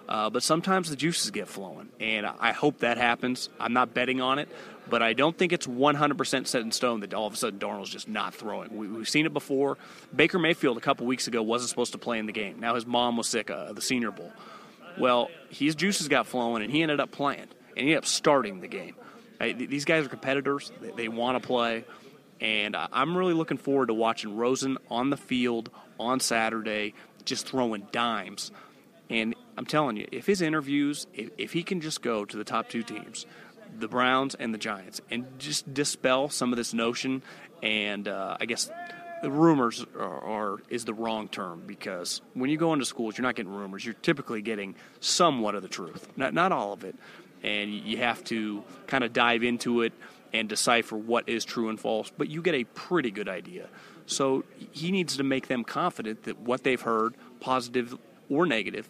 Uh, 0.09 0.29
but 0.29 0.43
sometimes 0.43 0.91
the 0.91 0.97
juices 0.97 1.31
get 1.31 1.49
flowing, 1.49 1.89
and 2.01 2.27
I 2.27 2.53
hope 2.53 2.79
that 2.79 2.99
happens. 2.99 3.49
I'm 3.61 3.73
not 3.73 3.95
betting 3.95 4.21
on 4.21 4.39
it, 4.39 4.49
but 4.91 5.01
I 5.01 5.13
don't 5.13 5.37
think 5.37 5.53
it's 5.53 5.67
100% 5.67 6.47
set 6.47 6.61
in 6.61 6.73
stone 6.73 7.01
that 7.01 7.15
all 7.15 7.27
of 7.27 7.33
a 7.33 7.37
sudden 7.37 7.59
Darnold's 7.61 7.89
just 7.89 8.09
not 8.09 8.35
throwing. 8.35 8.77
We, 8.77 8.99
have 8.99 9.09
seen 9.09 9.27
it 9.27 9.33
before. 9.33 9.79
Baker 10.15 10.39
Mayfield 10.39 10.77
a 10.77 10.81
couple 10.81 11.07
weeks 11.07 11.29
ago 11.29 11.43
wasn't 11.43 11.71
supposed 11.71 11.93
to 11.93 11.99
play 11.99 12.19
in 12.19 12.27
the 12.27 12.33
game. 12.33 12.59
Now 12.59 12.75
his 12.75 12.85
mom 12.85 13.17
was 13.17 13.29
sick 13.29 13.49
of 13.49 13.77
the 13.77 13.81
Senior 13.81 14.11
Bowl. 14.11 14.33
Well, 14.99 15.31
his 15.49 15.75
juices 15.75 16.09
got 16.09 16.27
flowing, 16.27 16.63
and 16.63 16.71
he 16.71 16.83
ended 16.83 17.01
up 17.01 17.13
playing, 17.13 17.41
and 17.41 17.49
he 17.77 17.83
ended 17.83 17.99
up 17.99 18.07
starting 18.07 18.61
the 18.61 18.69
game. 18.69 18.97
These 19.41 19.85
guys 19.85 20.05
are 20.05 20.09
competitors. 20.09 20.71
They 20.97 21.09
want 21.09 21.41
to 21.41 21.47
play. 21.47 21.85
And 22.43 22.75
I'm 22.77 23.17
really 23.17 23.35
looking 23.35 23.57
forward 23.57 23.87
to 23.87 23.95
watching 23.95 24.37
Rosen 24.37 24.77
on 24.91 25.11
the 25.11 25.17
field 25.17 25.71
on 26.01 26.19
Saturday, 26.19 26.93
just 27.25 27.47
throwing 27.47 27.87
dimes. 27.93 28.51
And 29.09 29.37
I'm 29.57 29.65
telling 29.65 29.97
you, 29.97 30.09
if 30.11 30.27
his 30.27 30.43
interviews, 30.43 31.07
if, 31.15 31.31
if 31.39 31.53
he 31.53 31.63
can 31.63 31.81
just 31.81 32.03
go 32.03 32.25
to 32.25 32.37
the 32.37 32.43
top 32.43 32.69
two 32.69 32.83
teams, 32.83 33.27
the 33.79 33.87
Browns 33.87 34.35
and 34.35 34.53
the 34.53 34.59
Giants, 34.59 35.01
and 35.09 35.25
just 35.39 35.73
dispel 35.73 36.29
some 36.29 36.53
of 36.53 36.57
this 36.57 36.75
notion, 36.75 37.23
and 37.63 38.09
uh, 38.09 38.37
I 38.41 38.47
guess 38.47 38.69
the 39.23 39.31
rumors 39.31 39.87
are, 39.97 40.03
are, 40.03 40.59
is 40.69 40.85
the 40.85 40.95
wrong 40.95 41.29
term 41.29 41.63
because 41.65 42.23
when 42.35 42.51
you 42.51 42.57
go 42.57 42.73
into 42.73 42.85
schools, 42.85 43.17
you're 43.17 43.23
not 43.23 43.37
getting 43.37 43.53
rumors. 43.53 43.85
You're 43.85 43.95
typically 43.95 44.43
getting 44.43 44.75
somewhat 44.99 45.55
of 45.55 45.63
the 45.63 45.69
truth, 45.69 46.09
not 46.17 46.35
not 46.35 46.51
all 46.51 46.73
of 46.73 46.83
it, 46.83 46.97
and 47.45 47.73
you 47.73 47.99
have 47.99 48.25
to 48.25 48.65
kind 48.89 49.05
of 49.05 49.13
dive 49.13 49.45
into 49.45 49.83
it 49.83 49.93
and 50.33 50.49
decipher 50.49 50.97
what 50.97 51.29
is 51.29 51.45
true 51.45 51.69
and 51.69 51.79
false, 51.79 52.11
but 52.17 52.29
you 52.29 52.43
get 52.43 52.55
a 52.55 52.65
pretty 52.65 53.11
good 53.11 53.29
idea. 53.29 53.69
So 54.07 54.45
he 54.73 54.91
needs 54.91 55.17
to 55.17 55.23
make 55.23 55.49
them 55.49 55.65
confident 55.65 56.25
that 56.25 56.39
what 56.41 56.65
they've 56.65 56.81
heard, 56.81 57.15
positive 57.41 57.97
or 58.29 58.47
negative, 58.47 58.89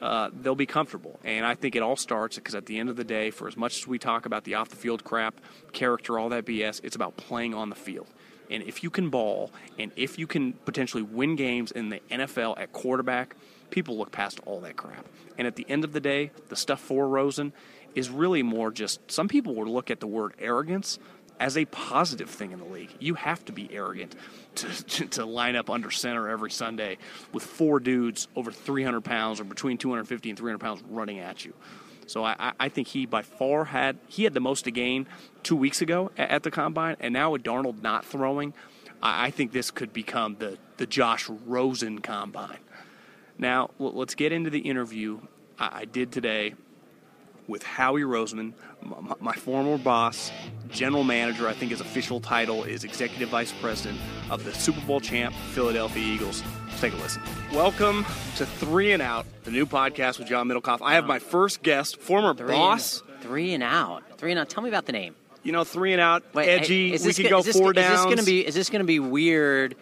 uh, 0.00 0.30
they'll 0.40 0.56
be 0.56 0.66
comfortable. 0.66 1.20
And 1.24 1.46
I 1.46 1.54
think 1.54 1.76
it 1.76 1.82
all 1.82 1.96
starts 1.96 2.36
because 2.36 2.54
at 2.54 2.66
the 2.66 2.78
end 2.78 2.88
of 2.88 2.96
the 2.96 3.04
day, 3.04 3.30
for 3.30 3.46
as 3.46 3.56
much 3.56 3.78
as 3.78 3.86
we 3.86 3.98
talk 3.98 4.26
about 4.26 4.44
the 4.44 4.54
off 4.54 4.68
the 4.68 4.76
field 4.76 5.04
crap, 5.04 5.40
character, 5.72 6.18
all 6.18 6.28
that 6.30 6.44
BS, 6.44 6.80
it's 6.82 6.96
about 6.96 7.16
playing 7.16 7.54
on 7.54 7.70
the 7.70 7.76
field. 7.76 8.08
And 8.50 8.62
if 8.64 8.82
you 8.82 8.90
can 8.90 9.08
ball 9.08 9.50
and 9.78 9.92
if 9.96 10.18
you 10.18 10.26
can 10.26 10.52
potentially 10.52 11.02
win 11.02 11.36
games 11.36 11.70
in 11.70 11.88
the 11.88 12.00
NFL 12.10 12.58
at 12.58 12.72
quarterback, 12.72 13.36
people 13.72 13.98
look 13.98 14.12
past 14.12 14.38
all 14.46 14.60
that 14.60 14.76
crap. 14.76 15.04
And 15.36 15.46
at 15.48 15.56
the 15.56 15.66
end 15.68 15.82
of 15.82 15.92
the 15.92 16.00
day, 16.00 16.30
the 16.48 16.56
stuff 16.56 16.80
for 16.80 17.08
Rosen 17.08 17.52
is 17.96 18.08
really 18.08 18.42
more 18.42 18.70
just 18.70 19.00
some 19.10 19.26
people 19.26 19.54
will 19.54 19.66
look 19.66 19.90
at 19.90 19.98
the 19.98 20.06
word 20.06 20.34
arrogance 20.38 20.98
as 21.40 21.56
a 21.56 21.64
positive 21.64 22.30
thing 22.30 22.52
in 22.52 22.60
the 22.60 22.64
league. 22.64 22.90
You 23.00 23.14
have 23.14 23.44
to 23.46 23.52
be 23.52 23.68
arrogant 23.74 24.14
to, 24.56 24.84
to, 24.84 25.06
to, 25.06 25.24
line 25.24 25.56
up 25.56 25.68
under 25.70 25.90
center 25.90 26.28
every 26.28 26.52
Sunday 26.52 26.98
with 27.32 27.42
four 27.42 27.80
dudes 27.80 28.28
over 28.36 28.52
300 28.52 29.00
pounds 29.00 29.40
or 29.40 29.44
between 29.44 29.76
250 29.76 30.30
and 30.30 30.38
300 30.38 30.58
pounds 30.58 30.82
running 30.88 31.18
at 31.18 31.44
you. 31.44 31.52
So 32.06 32.24
I, 32.24 32.52
I 32.60 32.68
think 32.68 32.88
he 32.88 33.06
by 33.06 33.22
far 33.22 33.64
had 33.64 33.96
he 34.08 34.24
had 34.24 34.34
the 34.34 34.40
most 34.40 34.64
to 34.64 34.70
gain 34.70 35.06
two 35.42 35.56
weeks 35.56 35.80
ago 35.80 36.10
at, 36.16 36.42
the 36.42 36.50
combine, 36.50 36.96
and 37.00 37.12
now 37.12 37.30
with 37.30 37.42
Darnold 37.42 37.82
not 37.82 38.04
throwing, 38.04 38.54
I, 39.02 39.26
I 39.26 39.30
think 39.30 39.52
this 39.52 39.70
could 39.70 39.92
become 39.92 40.36
the 40.38 40.58
the 40.76 40.86
Josh 40.86 41.28
Rosen 41.28 42.00
combine. 42.00 42.58
Now 43.42 43.70
let's 43.80 44.14
get 44.14 44.30
into 44.30 44.50
the 44.50 44.60
interview 44.60 45.18
I, 45.58 45.84
did 45.84 46.12
today 46.12 46.54
with 47.48 47.64
Howie 47.64 48.02
Roseman, 48.02 48.52
my, 48.80 49.16
my, 49.18 49.32
former 49.32 49.76
boss, 49.78 50.30
general 50.70 51.02
manager. 51.02 51.48
I 51.48 51.52
think 51.52 51.72
his 51.72 51.80
official 51.80 52.20
title 52.20 52.62
is 52.62 52.84
executive 52.84 53.30
vice 53.30 53.52
president 53.60 53.98
of 54.30 54.44
the 54.44 54.54
Super 54.54 54.80
Bowl 54.82 55.00
champ 55.00 55.34
Philadelphia 55.50 56.04
Eagles. 56.04 56.40
Let's 56.68 56.80
take 56.80 56.92
a 56.92 56.96
listen. 56.98 57.20
Welcome 57.52 58.06
to 58.36 58.46
Three 58.46 58.92
and 58.92 59.02
Out, 59.02 59.26
the 59.42 59.50
new 59.50 59.66
podcast 59.66 60.20
with 60.20 60.28
John 60.28 60.46
Middlekauff. 60.46 60.78
I 60.80 60.94
have 60.94 61.06
my 61.06 61.18
first 61.18 61.64
guest, 61.64 61.96
former 61.96 62.34
three 62.34 62.54
boss. 62.54 63.02
And, 63.08 63.22
three 63.22 63.54
and 63.54 63.64
Out. 63.64 64.04
Three 64.18 64.30
and 64.30 64.38
Out. 64.38 64.50
Tell 64.50 64.62
me 64.62 64.68
about 64.68 64.86
the 64.86 64.92
name. 64.92 65.16
You 65.42 65.50
know, 65.50 65.64
three 65.64 65.90
and 65.90 66.00
out, 66.00 66.22
Wait, 66.34 66.48
edgy. 66.48 66.92
we 66.92 67.12
could 67.12 67.28
go 67.28 67.40
is 67.40 67.46
this, 67.46 67.58
four 67.58 67.72
is 67.72 67.74
downs. 67.74 68.04
This 68.04 68.14
gonna 68.14 68.22
be, 68.22 68.46
is 68.46 68.54
this 68.54 68.70
going 68.70 68.78
to 68.78 68.86
be 68.86 69.00
weird 69.00 69.74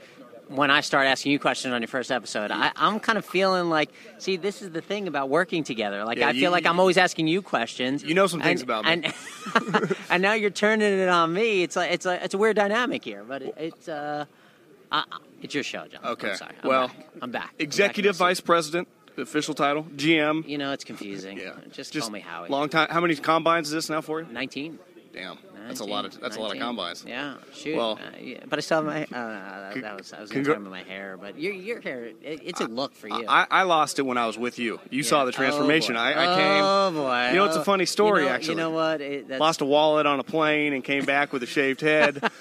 when 0.51 0.69
I 0.71 0.81
start 0.81 1.07
asking 1.07 1.31
you 1.31 1.39
questions 1.39 1.73
on 1.73 1.81
your 1.81 1.89
first 1.89 2.11
episode. 2.11 2.51
I, 2.51 2.73
am 2.77 2.99
kind 2.99 3.17
of 3.17 3.25
feeling 3.25 3.71
like, 3.71 3.91
see, 4.19 4.37
this 4.37 4.63
is 4.63 4.71
the 4.71 4.81
thing 4.81 5.07
about 5.07 5.29
working 5.29 5.63
together. 5.63 6.05
Like, 6.05 6.19
yeah, 6.19 6.29
I 6.29 6.31
you, 6.33 6.41
feel 6.41 6.51
like 6.51 6.67
I'm 6.67 6.81
always 6.81 6.99
asking 6.99 7.29
you 7.29 7.41
questions. 7.41 8.03
You 8.03 8.15
know 8.15 8.27
some 8.27 8.41
things 8.41 8.61
and, 8.63 8.71
about 8.71 8.85
me, 8.85 8.91
and, 8.91 9.97
and, 10.11 10.23
now 10.23 10.33
you're 10.33 10.51
turning 10.51 10.93
it 10.99 11.09
on 11.09 11.33
me. 11.33 11.63
It's 11.63 11.77
like 11.77 11.93
it's 11.93 12.05
a 12.05 12.23
it's 12.25 12.35
a 12.35 12.39
weird 12.39 12.57
dynamic 12.57 13.05
here, 13.05 13.25
but 13.27 13.43
it, 13.43 13.55
it's 13.57 13.89
uh, 13.89 14.25
uh, 14.91 15.03
it's 15.41 15.55
your 15.55 15.63
show, 15.63 15.87
John. 15.87 16.05
Okay. 16.05 16.31
I'm 16.31 16.37
sorry. 16.37 16.55
I'm 16.63 16.69
well, 16.69 16.89
back. 16.89 17.07
I'm 17.23 17.31
back. 17.31 17.55
Executive 17.59 18.17
I'm 18.17 18.19
back 18.19 18.29
Vice 18.29 18.41
President. 18.41 18.89
Official 19.17 19.55
title, 19.55 19.85
GM. 19.97 20.49
You 20.49 20.57
know, 20.57 20.73
it's 20.73 20.85
confusing. 20.85 21.37
Yeah. 21.37 21.53
Just, 21.73 21.93
Just 21.93 22.05
call 22.05 22.11
me 22.11 22.21
Howie. 22.21 22.49
Long 22.49 22.69
time. 22.69 22.89
How 22.91 23.01
many 23.01 23.15
combines 23.17 23.69
is 23.69 23.75
this 23.75 23.91
now 23.91 24.01
for 24.01 24.21
you? 24.21 24.27
Nineteen. 24.33 24.79
Damn. 25.13 25.39
That's 25.67 25.81
a 25.81 25.85
lot 25.85 26.05
of 26.05 26.13
that's 26.13 26.37
19. 26.37 26.39
a 26.39 26.43
lot 26.43 26.57
of 26.57 26.61
combines. 26.61 27.05
Yeah, 27.07 27.35
shoot. 27.53 27.77
Well, 27.77 27.93
uh, 27.93 28.17
yeah, 28.21 28.39
but 28.49 28.59
I 28.59 28.63
still 28.63 28.79
have 28.79 28.87
my. 28.87 29.05
Uh, 29.05 29.73
that, 29.73 29.83
that 29.83 29.97
was 29.97 30.13
I 30.13 30.21
was 30.21 30.31
going 30.31 30.45
to 30.45 30.59
my 30.59 30.83
hair, 30.83 31.17
but 31.17 31.39
your 31.39 31.53
your 31.53 31.81
hair, 31.81 32.07
it, 32.07 32.17
it's 32.23 32.61
a 32.61 32.67
look 32.67 32.95
for 32.95 33.09
you. 33.09 33.25
I, 33.29 33.47
I, 33.51 33.63
lost 33.63 33.99
it 33.99 34.03
when 34.03 34.19
I 34.19 34.27
was 34.27 34.37
with 34.37 34.59
you. 34.59 34.81
You 34.91 35.03
yeah. 35.03 35.09
saw 35.09 35.25
the 35.25 35.33
transformation. 35.33 35.97
Oh 35.97 36.01
I, 36.01 36.11
I, 36.11 36.37
came. 36.37 36.65
Oh 36.65 36.91
boy! 36.93 37.29
You 37.31 37.37
know, 37.37 37.45
it's 37.45 37.57
a 37.57 37.65
funny 37.65 37.87
story 37.87 38.23
you 38.23 38.29
know, 38.29 38.35
actually. 38.35 38.55
You 38.55 38.57
know 38.57 38.71
what? 38.71 39.01
It, 39.01 39.29
lost 39.31 39.61
a 39.61 39.65
wallet 39.65 40.07
on 40.07 40.19
a 40.19 40.25
plane 40.25 40.73
and 40.73 40.83
came 40.83 41.05
back 41.05 41.33
with 41.33 41.43
a 41.43 41.47
shaved 41.47 41.83
head. 41.83 42.29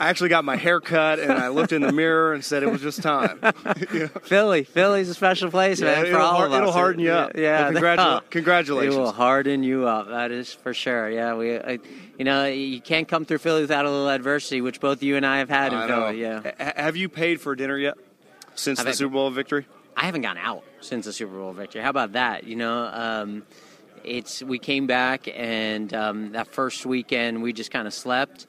I 0.00 0.08
actually 0.08 0.30
got 0.30 0.44
my 0.44 0.56
hair 0.56 0.80
cut 0.80 1.18
and 1.18 1.32
I 1.32 1.48
looked 1.48 1.72
in 1.72 1.82
the 1.82 1.92
mirror 1.92 2.32
and 2.32 2.44
said 2.44 2.62
it 2.62 2.70
was 2.70 2.80
just 2.80 3.02
time. 3.02 3.38
you 3.92 4.00
know? 4.00 4.08
Philly, 4.22 4.64
Philly's 4.64 5.08
a 5.08 5.14
special 5.14 5.50
place, 5.50 5.80
yeah, 5.80 6.02
man. 6.02 6.12
For 6.12 6.18
all 6.18 6.42
of 6.42 6.52
us, 6.52 6.58
it'll 6.58 6.72
harden 6.72 7.02
you 7.02 7.12
up. 7.12 7.36
Yeah, 7.36 7.64
well, 7.64 7.72
congratula- 7.72 8.22
congratulations. 8.30 8.94
It 8.94 8.98
will 8.98 9.12
harden 9.12 9.62
you 9.62 9.86
up. 9.86 10.08
That 10.08 10.30
is 10.32 10.52
for 10.52 10.74
sure. 10.74 11.10
Yeah, 11.10 11.29
we. 11.38 11.58
I, 11.58 11.78
you 12.18 12.24
know, 12.24 12.46
you 12.46 12.80
can't 12.80 13.08
come 13.08 13.24
through 13.24 13.38
Philly 13.38 13.62
without 13.62 13.84
a 13.84 13.90
little 13.90 14.08
adversity, 14.08 14.60
which 14.60 14.80
both 14.80 15.02
you 15.02 15.16
and 15.16 15.24
I 15.24 15.38
have 15.38 15.48
had 15.48 15.72
in 15.72 15.78
I 15.78 15.86
Philly. 15.86 16.20
Know. 16.22 16.42
Yeah. 16.44 16.52
H- 16.58 16.74
have 16.76 16.96
you 16.96 17.08
paid 17.08 17.40
for 17.40 17.54
dinner 17.54 17.76
yet 17.76 17.96
since 18.54 18.78
have 18.78 18.86
the 18.86 18.94
Super 18.94 19.12
Bowl 19.12 19.30
victory? 19.30 19.66
I 19.96 20.06
haven't 20.06 20.22
gone 20.22 20.38
out 20.38 20.64
since 20.80 21.06
the 21.06 21.12
Super 21.12 21.36
Bowl 21.36 21.52
victory. 21.52 21.82
How 21.82 21.90
about 21.90 22.12
that? 22.12 22.44
You 22.44 22.56
know. 22.56 22.84
Um, 22.84 23.42
it's 24.02 24.42
we 24.42 24.58
came 24.58 24.86
back 24.86 25.28
and 25.28 25.92
um, 25.92 26.32
that 26.32 26.46
first 26.46 26.86
weekend 26.86 27.42
we 27.42 27.52
just 27.52 27.70
kind 27.70 27.86
of 27.86 27.92
slept 27.92 28.46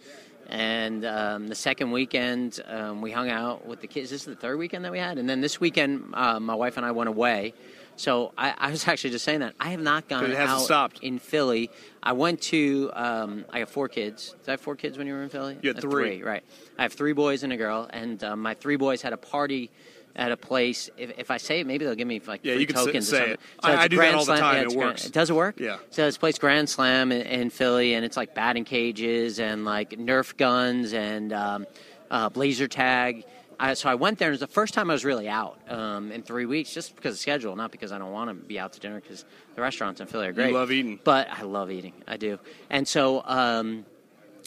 and 0.52 1.06
um, 1.06 1.48
the 1.48 1.56
second 1.56 1.92
weekend, 1.92 2.60
um, 2.68 3.02
we 3.02 3.10
hung 3.10 3.30
out 3.30 3.66
with 3.66 3.80
the 3.80 3.88
kids. 3.88 4.10
This 4.10 4.22
is 4.22 4.26
the 4.26 4.36
third 4.36 4.60
weekend 4.60 4.84
that 4.84 4.92
we 4.92 5.00
had. 5.00 5.18
And 5.18 5.28
then 5.30 5.40
this 5.40 5.62
weekend, 5.62 6.10
uh, 6.14 6.42
my 6.42 6.56
wife 6.56 6.76
and 6.76 6.86
I 6.86 6.92
went 6.92 7.08
away. 7.08 7.54
So 8.02 8.34
I, 8.36 8.56
I, 8.58 8.72
was 8.72 8.88
actually 8.88 9.12
just 9.12 9.24
saying 9.24 9.42
that 9.42 9.54
I 9.60 9.70
have 9.70 9.80
not 9.80 10.10
gone 10.10 10.36
out 10.36 10.62
stopped. 10.62 11.00
in 11.04 11.20
Philly. 11.20 11.70
I 12.02 12.14
went 12.14 12.42
to. 12.44 12.90
Um, 12.96 13.46
I 13.52 13.60
have 13.60 13.70
four 13.70 13.88
kids. 13.90 14.32
Did 14.40 14.48
I 14.48 14.52
have 14.54 14.62
four 14.62 14.76
kids 14.76 14.98
when 14.98 15.06
you 15.06 15.14
were 15.14 15.22
in 15.22 15.30
Philly? 15.30 15.60
You 15.62 15.70
had 15.70 15.82
three. 15.82 16.18
three. 16.18 16.24
right? 16.24 16.44
I 16.80 16.82
have 16.82 16.94
three 16.94 17.14
boys 17.14 17.44
and 17.44 17.54
a 17.54 17.58
girl, 17.58 17.88
and 17.94 18.24
um, 18.24 18.42
my 18.42 18.56
three 18.56 18.76
boys 18.76 19.04
had 19.04 19.14
a 19.14 19.18
party 19.18 19.70
at 20.16 20.32
a 20.32 20.36
place. 20.38 20.90
If, 20.98 21.12
if 21.20 21.30
I 21.30 21.38
say 21.38 21.60
it, 21.60 21.68
maybe 21.68 21.86
they'll 21.86 21.94
give 21.94 22.08
me 22.08 22.20
like 22.26 22.40
Yeah, 22.44 22.54
free 22.54 22.62
you 22.62 22.68
can 22.68 22.76
say- 22.78 22.86
tokens. 22.86 23.08
say 23.08 23.16
or 23.18 23.20
something. 23.20 23.34
it. 23.34 23.40
So 23.64 23.70
I- 23.70 23.74
it's 23.74 23.82
I 23.84 23.88
do 23.88 23.96
that 23.98 24.00
Grand 24.02 24.16
all 24.16 24.26
the 24.26 24.26
Slam- 24.26 24.40
time. 24.40 24.56
yeah, 24.56 24.62
It 24.62 24.66
it's 24.66 24.76
Grand- 24.76 25.12
Does 25.12 25.30
it 25.30 25.34
work? 25.34 25.60
Yeah. 25.60 25.78
So 25.92 26.08
it's 26.08 26.18
place 26.18 26.40
Grand 26.40 26.70
Slam 26.70 27.12
in, 27.12 27.22
in 27.22 27.50
Philly, 27.52 27.94
and 27.94 28.04
it's 28.04 28.18
like 28.18 28.34
batting 28.34 28.66
cages 28.66 29.40
and 29.40 29.64
like 29.64 29.92
Nerf 29.92 30.36
guns 30.38 30.94
and 30.94 31.32
um, 31.32 31.68
uh, 32.10 32.32
laser 32.34 32.68
tag. 32.68 33.26
I, 33.64 33.76
so 33.76 33.90
I 33.90 33.96
went 33.96 34.18
there, 34.18 34.30
and 34.30 34.34
it 34.34 34.40
was 34.42 34.50
the 34.50 34.54
first 34.54 34.74
time 34.74 34.90
I 34.90 34.94
was 34.94 35.06
really 35.06 35.30
out 35.30 35.60
um, 35.70 36.12
in 36.12 36.24
three 36.24 36.48
weeks, 36.48 36.74
just 36.74 36.96
because 36.96 37.14
of 37.14 37.20
schedule, 37.20 37.56
not 37.56 37.72
because 37.72 37.92
I 37.92 38.00
don't 38.00 38.12
want 38.12 38.30
to 38.30 38.34
be 38.34 38.58
out 38.60 38.74
to 38.74 38.80
dinner, 38.80 39.00
because 39.00 39.24
the 39.56 39.62
restaurants 39.62 40.02
in 40.02 40.08
Philly 40.08 40.28
are 40.28 40.34
great. 40.34 40.48
You 40.50 40.56
love 40.56 40.72
eating. 40.72 41.00
But 41.04 41.28
I 41.30 41.44
love 41.44 41.70
eating. 41.70 41.94
I 42.08 42.18
do. 42.18 42.40
And 42.72 42.88
so 42.88 43.22
um, 43.24 43.86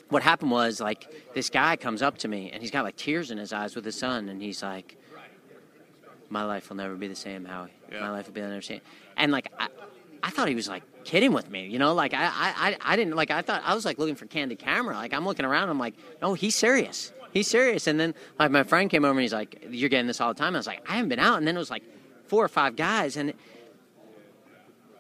what 0.09 0.23
happened 0.25 0.51
was, 0.51 0.81
like, 0.81 1.33
this 1.33 1.49
guy 1.49 1.77
comes 1.77 2.03
up 2.03 2.19
to 2.19 2.29
me, 2.29 2.51
and 2.53 2.61
he's 2.61 2.73
got, 2.73 2.83
like, 2.83 2.97
tears 2.97 3.31
in 3.31 3.39
his 3.39 3.53
eyes 3.53 3.77
with 3.77 3.85
his 3.85 3.97
son, 3.97 4.29
and 4.29 4.43
he's 4.43 4.65
like, 4.65 4.97
my 6.29 6.43
life 6.45 6.69
will 6.69 6.77
never 6.77 6.97
be 6.97 7.07
the 7.07 7.15
same, 7.15 7.45
Howie. 7.45 7.71
Yeah. 7.93 8.01
My 8.01 8.11
life 8.11 8.27
will 8.27 8.35
be 8.35 8.41
the 8.41 8.63
same. 8.63 8.81
And, 9.17 9.31
like, 9.31 9.53
I, 9.61 9.69
I 10.25 10.31
thought 10.31 10.49
he 10.49 10.57
was, 10.57 10.69
like, 10.69 10.83
kidding 11.05 11.33
with 11.33 11.49
me, 11.49 11.69
you 11.69 11.79
know? 11.79 11.95
Like, 11.95 12.15
I, 12.15 12.25
I, 12.25 12.77
I- 12.81 12.97
didn't, 12.97 13.15
like, 13.15 13.31
I 13.31 13.43
thought, 13.43 13.63
I 13.65 13.77
was, 13.77 13.85
like, 13.85 13.99
looking 13.99 14.17
for 14.17 14.27
candid 14.27 14.59
camera. 14.59 14.97
Like, 14.97 15.15
I'm 15.15 15.25
looking 15.25 15.45
around, 15.45 15.69
I'm 15.69 15.79
like, 15.79 15.95
no, 16.21 16.35
he's 16.35 16.57
serious. 16.57 17.13
He's 17.35 17.49
serious. 17.49 17.87
And 17.87 18.01
then, 18.01 18.15
like, 18.39 18.51
my 18.51 18.63
friend 18.63 18.89
came 18.89 19.05
over, 19.05 19.13
and 19.13 19.21
he's 19.21 19.35
like, 19.35 19.67
you're 19.69 19.91
getting 19.91 20.07
this 20.07 20.23
all 20.23 20.33
the 20.33 20.39
time. 20.39 20.55
I 20.55 20.59
was 20.59 20.67
like, 20.67 20.89
I 20.89 20.95
haven't 20.95 21.11
been 21.11 21.19
out. 21.19 21.37
And 21.37 21.47
then 21.47 21.57
it 21.57 21.59
was, 21.59 21.71
like, 21.71 21.83
four 22.27 22.45
or 22.45 22.49
five 22.49 22.77
guys, 22.77 23.17
and 23.17 23.35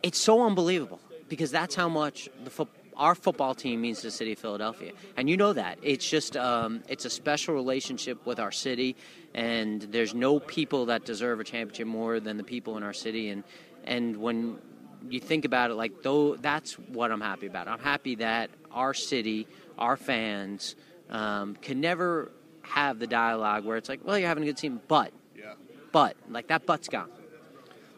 it's 0.03 0.19
so 0.19 0.43
unbelievable 0.43 1.00
because 1.29 1.50
that's 1.50 1.75
how 1.75 1.88
much 1.88 2.29
the 2.45 2.50
fo- 2.50 2.69
our 2.97 3.14
football 3.14 3.55
team 3.55 3.81
means 3.81 3.99
to 4.03 4.07
the 4.07 4.11
city 4.11 4.33
of 4.33 4.38
Philadelphia, 4.38 4.93
and 5.17 5.29
you 5.29 5.37
know 5.37 5.53
that. 5.53 5.79
It's 5.83 6.09
just 6.09 6.37
um, 6.37 6.83
it's 6.88 7.05
a 7.05 7.11
special 7.11 7.55
relationship 7.55 8.25
with 8.26 8.38
our 8.38 8.53
city, 8.53 8.95
and 9.35 9.83
there's 9.83 10.14
no 10.14 10.38
people 10.38 10.87
that 10.87 11.05
deserve 11.05 11.41
a 11.41 11.45
championship 11.45 11.87
more 11.87 12.21
than 12.21 12.37
the 12.37 12.45
people 12.45 12.76
in 12.76 12.83
our 12.83 12.93
city. 12.93 13.31
And 13.31 13.43
and 13.85 14.17
when 14.19 14.59
you 15.09 15.21
think 15.21 15.45
about 15.45 15.71
it, 15.71 15.75
like 15.75 16.03
though, 16.03 16.37
that's 16.37 16.75
what 16.75 17.11
I'm 17.11 17.21
happy 17.21 17.47
about. 17.47 17.67
I'm 17.67 17.81
happy 17.81 18.17
that 18.17 18.50
our 18.71 18.95
city, 18.95 19.49
our 19.79 19.97
fans, 19.97 20.76
um, 21.11 21.56
can 21.56 21.80
never 21.80 22.30
have 22.62 22.99
the 22.99 23.06
dialogue 23.06 23.64
where 23.64 23.76
it's 23.76 23.88
like, 23.88 24.00
well, 24.04 24.18
you're 24.18 24.28
having 24.28 24.44
a 24.44 24.46
good 24.46 24.56
team, 24.56 24.80
but 24.88 25.12
Yeah. 25.37 25.54
but 25.92 26.16
like 26.30 26.49
that 26.49 26.66
but's 26.66 26.88
gone. 26.88 27.11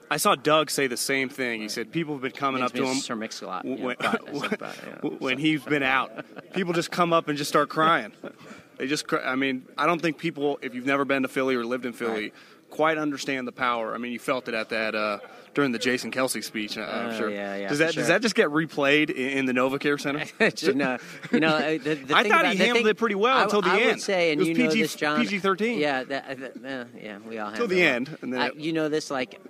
I 0.09 0.19
saw 0.19 0.37
Doug 0.37 0.71
say 0.71 0.87
the 0.87 0.97
same 0.97 1.29
thing. 1.29 1.61
He 1.61 1.69
said 1.69 1.91
people 1.91 2.15
have 2.15 2.23
been 2.23 2.31
coming 2.33 2.63
up 2.63 2.73
to 2.75 2.85
him 2.87 2.95
Sir 2.97 3.17
Mix-a-Lot. 3.17 3.65
when, 3.65 3.97
but, 3.99 4.21
but, 4.59 4.77
you 5.03 5.17
when 5.19 5.37
so. 5.37 5.41
he's 5.41 5.65
been 5.65 5.83
out. 5.83 6.25
People 6.55 6.73
just 6.73 6.91
come 6.93 7.13
up 7.13 7.29
and 7.29 7.37
just 7.37 7.49
start 7.49 7.69
crying. 7.69 8.13
They 8.79 8.87
just, 8.87 9.07
cry. 9.09 9.23
I 9.25 9.37
mean, 9.37 9.65
I 9.79 9.87
don't 9.87 10.03
think 10.03 10.19
people, 10.19 10.59
if 10.61 10.75
you've 10.75 10.85
never 10.85 11.07
been 11.07 11.23
to 11.23 11.29
Philly 11.29 11.55
or 11.55 11.65
lived 11.65 11.87
in 11.87 11.95
Philly, 11.95 12.25
Right. 12.25 12.35
quite 12.69 12.99
understand 12.99 13.49
the 13.49 13.53
power. 13.53 13.95
I 13.95 13.97
mean, 13.97 14.13
you 14.13 14.19
felt 14.19 14.49
it 14.49 14.55
at 14.55 14.69
that 14.69 14.95
uh, 14.95 15.19
during 15.57 15.73
the 15.73 15.79
Jason 15.79 16.11
Kelce 16.11 16.45
speech. 16.45 16.77
uh, 16.77 16.83
I'm 16.83 17.11
Oh, 17.15 17.19
sure. 17.19 17.31
yeah, 17.31 17.57
yeah, 17.57 17.69
does 17.69 17.79
that 17.79 17.95
sure. 17.95 18.03
does 18.03 18.09
that 18.09 18.21
just 18.21 18.35
get 18.35 18.51
replayed 18.51 19.09
in, 19.11 19.39
in 19.39 19.47
the 19.47 19.55
NovaCare 19.55 19.99
Center? 19.99 20.25
know, 20.75 20.99
you 21.33 21.41
know, 21.41 21.49
uh, 21.57 21.61
the, 21.83 21.95
the 21.95 22.15
I 22.15 22.23
thought 22.25 22.43
about, 22.43 22.53
he 22.53 22.59
handled 22.59 22.85
thing- 22.85 22.91
it 22.91 22.99
pretty 22.99 23.15
well 23.15 23.39
I- 23.39 23.45
until 23.45 23.63
the 23.63 23.71
I 23.71 23.79
end. 23.79 23.87
would 23.87 24.03
say, 24.03 24.33
and 24.33 24.47
you 24.47 24.53
know 24.53 24.71
this, 24.71 24.95
John. 24.95 25.19
PG-13. 25.27 25.79
Yeah, 25.79 26.05
that, 26.05 26.25
uh, 26.63 26.69
uh, 26.69 26.85
yeah, 27.03 27.19
we 27.27 27.39
all 27.39 27.53
Till 27.53 27.67
the 27.67 27.83
end, 27.83 28.17
and 28.21 28.33
then 28.35 28.41
I- 28.41 28.51
you 28.51 28.75
know 28.75 28.91
this, 28.91 29.11
like 29.11 29.41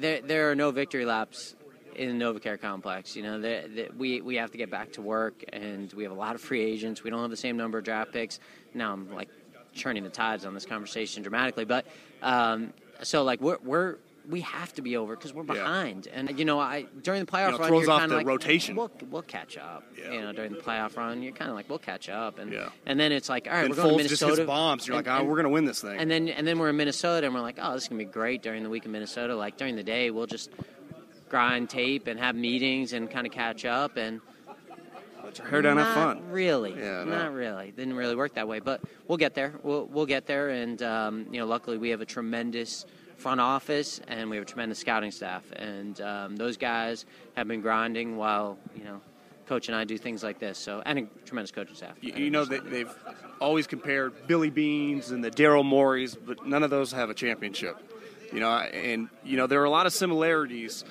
there 0.00 0.22
there 0.22 0.50
are 0.50 0.54
no 0.54 0.70
victory 0.70 1.04
laps 1.04 1.54
in 1.94 2.18
the 2.18 2.24
NovaCare 2.24 2.58
complex. 2.60 3.14
You 3.16 3.22
know, 3.22 3.38
there- 3.40 3.66
we 3.98 4.22
we 4.22 4.36
have 4.36 4.50
to 4.52 4.58
get 4.58 4.70
back 4.70 4.92
to 4.94 5.02
work, 5.02 5.44
and 5.52 5.92
we 5.92 6.04
have 6.04 6.12
a 6.12 6.16
lot 6.16 6.34
of 6.34 6.40
free 6.40 6.62
agents. 6.62 7.04
We 7.04 7.10
don't 7.10 7.20
have 7.20 7.30
the 7.30 7.36
same 7.36 7.58
number 7.58 7.76
of 7.76 7.84
draft 7.84 8.12
picks. 8.12 8.40
Now 8.72 8.94
I'm 8.94 9.12
like 9.14 9.28
churning 9.74 10.04
the 10.04 10.08
tides 10.10 10.46
on 10.46 10.54
this 10.54 10.64
conversation 10.64 11.22
dramatically, 11.22 11.66
but 11.66 11.84
um, 12.22 12.72
so 13.02 13.24
like 13.24 13.42
we're 13.42 13.58
we're. 13.62 13.96
We 14.28 14.40
have 14.40 14.72
to 14.74 14.82
be 14.82 14.96
over 14.96 15.14
because 15.14 15.34
we're 15.34 15.42
Yeah. 15.44 15.52
behind, 15.54 16.08
and 16.08 16.38
you 16.38 16.46
know, 16.46 16.58
I 16.58 16.86
during 17.02 17.20
the 17.24 17.30
playoff 17.30 17.50
know, 17.52 17.58
run, 17.58 17.68
throws 17.68 17.82
you're 17.82 17.90
off 17.92 18.00
kind 18.00 18.10
the 18.10 18.14
of 18.16 18.20
like, 18.20 18.26
rotation. 18.26 18.74
We'll, 18.74 18.90
we'll 19.10 19.20
catch 19.22 19.58
up. 19.58 19.84
Yeah. 19.98 20.12
You 20.12 20.20
know, 20.22 20.32
during 20.32 20.52
the 20.52 20.58
playoff 20.60 20.96
run, 20.96 21.22
you're 21.22 21.32
kind 21.34 21.50
of 21.50 21.56
like, 21.56 21.68
we'll 21.68 21.78
catch 21.78 22.08
up, 22.08 22.38
and 22.38 22.50
Yeah. 22.50 22.70
and 22.86 22.98
then 22.98 23.12
it's 23.12 23.28
like, 23.28 23.46
all 23.46 23.52
right, 23.52 23.66
and 23.66 23.70
we're 23.70 23.76
going 23.76 23.88
to 23.88 23.94
Foles 23.94 23.96
Minnesota. 23.98 24.44
bombs. 24.46 24.86
You're 24.86 24.96
and- 24.96 25.06
like, 25.06 25.14
oh, 25.14 25.20
and- 25.20 25.28
we're 25.28 25.34
going 25.36 25.44
to 25.44 25.50
win 25.50 25.66
this 25.66 25.82
thing. 25.82 25.98
and 25.98 26.10
then 26.10 26.28
and 26.28 26.46
then 26.46 26.58
we're 26.58 26.70
in 26.70 26.76
Minnesota 26.78 27.26
and 27.26 27.34
we're 27.34 27.42
like, 27.42 27.58
oh, 27.60 27.74
this 27.74 27.82
is 27.82 27.88
gonna 27.88 27.98
be 27.98 28.04
great 28.06 28.42
during 28.42 28.62
the 28.62 28.70
week 28.70 28.86
in 28.86 28.92
Minnesota. 28.92 29.36
Like 29.36 29.58
during 29.58 29.76
the 29.76 29.82
day, 29.82 30.10
we'll 30.10 30.26
just 30.26 30.50
grind 31.28 31.68
tape 31.68 32.06
and 32.06 32.18
have 32.18 32.34
meetings 32.34 32.92
and 32.94 33.10
kind 33.10 33.26
of 33.26 33.32
catch 33.32 33.64
up 33.66 33.96
and 33.98 34.20
your 35.38 35.46
hair 35.48 35.62
down, 35.62 35.76
have 35.78 35.96
not 35.96 36.16
fun. 36.18 36.30
really, 36.30 36.70
Yeah, 36.72 37.02
no. 37.04 37.06
not 37.06 37.32
really. 37.32 37.72
Didn't 37.72 37.94
really 37.96 38.14
work 38.14 38.34
that 38.34 38.46
way, 38.46 38.60
but 38.60 38.80
we'll 39.08 39.18
get 39.18 39.34
there. 39.34 39.54
We'll 39.62 39.86
we'll 39.86 40.06
get 40.06 40.26
there, 40.26 40.50
and 40.50 40.80
um, 40.82 41.26
you 41.30 41.40
know, 41.40 41.46
luckily 41.46 41.76
we 41.76 41.90
have 41.90 42.00
a 42.00 42.06
tremendous 42.06 42.86
front 43.16 43.40
office 43.40 44.00
and 44.08 44.30
we 44.30 44.36
have 44.36 44.44
a 44.44 44.48
tremendous 44.48 44.78
scouting 44.78 45.10
staff, 45.10 45.44
and 45.56 46.00
um, 46.00 46.36
those 46.36 46.56
guys 46.56 47.06
have 47.34 47.48
been 47.48 47.60
grinding 47.60 48.16
while 48.16 48.58
you 48.76 48.84
know. 48.84 49.00
Coach 49.46 49.68
and 49.68 49.76
I 49.76 49.84
do 49.84 49.98
things 49.98 50.22
like 50.22 50.38
this, 50.38 50.56
so 50.56 50.82
and 50.86 51.00
a 51.00 51.02
tremendous 51.26 51.50
coaching 51.50 51.76
staff. 51.76 51.96
You, 52.00 52.14
you 52.14 52.30
know, 52.30 52.46
they, 52.46 52.60
they've 52.60 52.90
always 53.42 53.66
compared 53.66 54.26
Billy 54.26 54.50
Beanes 54.50 55.10
and 55.10 55.22
the 55.22 55.30
Daryl 55.30 55.62
Morey's, 55.62 56.14
but 56.14 56.46
none 56.46 56.62
of 56.62 56.70
those 56.70 56.92
have 56.92 57.10
a 57.10 57.14
championship. 57.14 57.76
You 58.32 58.40
know, 58.40 58.50
and 58.50 59.10
you 59.22 59.36
know 59.36 59.46
there 59.46 59.60
are 59.60 59.66
a 59.66 59.70
lot 59.70 59.84
of 59.84 59.92
similarities. 59.92 60.82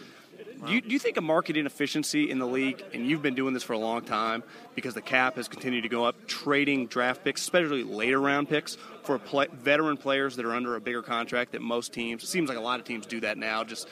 Do 0.66 0.74
you, 0.74 0.82
do 0.82 0.90
you 0.90 1.00
think 1.00 1.18
a 1.18 1.22
market 1.22 1.58
inefficiency 1.58 2.30
in 2.30 2.40
the 2.40 2.48
league, 2.48 2.84
and 2.94 3.06
you've 3.06 3.22
been 3.22 3.36
doing 3.36 3.54
this 3.54 3.64
for 3.64 3.74
a 3.74 3.78
long 3.78 4.02
time, 4.04 4.44
because 4.76 4.94
the 4.94 5.02
cap 5.02 5.36
has 5.36 5.48
continued 5.48 5.82
to 5.82 5.90
go 5.90 6.06
up, 6.06 6.28
trading 6.28 6.88
draft 6.88 7.24
picks, 7.24 7.42
especially 7.42 7.84
later 7.84 8.20
round 8.20 8.48
picks, 8.50 8.78
for 9.04 9.20
play, 9.20 9.48
veteran 9.52 9.98
players 9.98 10.36
that 10.38 10.46
are 10.46 10.54
under 10.54 10.76
a 10.76 10.82
bigger 10.82 11.02
contract 11.02 11.52
that 11.52 11.62
most 11.62 11.92
teams, 11.92 12.24
it 12.24 12.28
seems 12.28 12.48
like 12.48 12.58
a 12.58 12.62
lot 12.62 12.80
of 12.80 12.86
teams 12.86 13.06
do 13.06 13.20
that 13.20 13.38
now, 13.38 13.64
just 13.64 13.88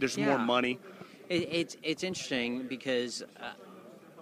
there's 0.00 0.18
more 0.18 0.38
money. 0.38 0.78
It, 1.28 1.48
it's 1.50 1.76
it's 1.82 2.02
interesting 2.04 2.66
because 2.68 3.22
uh, 3.22 3.50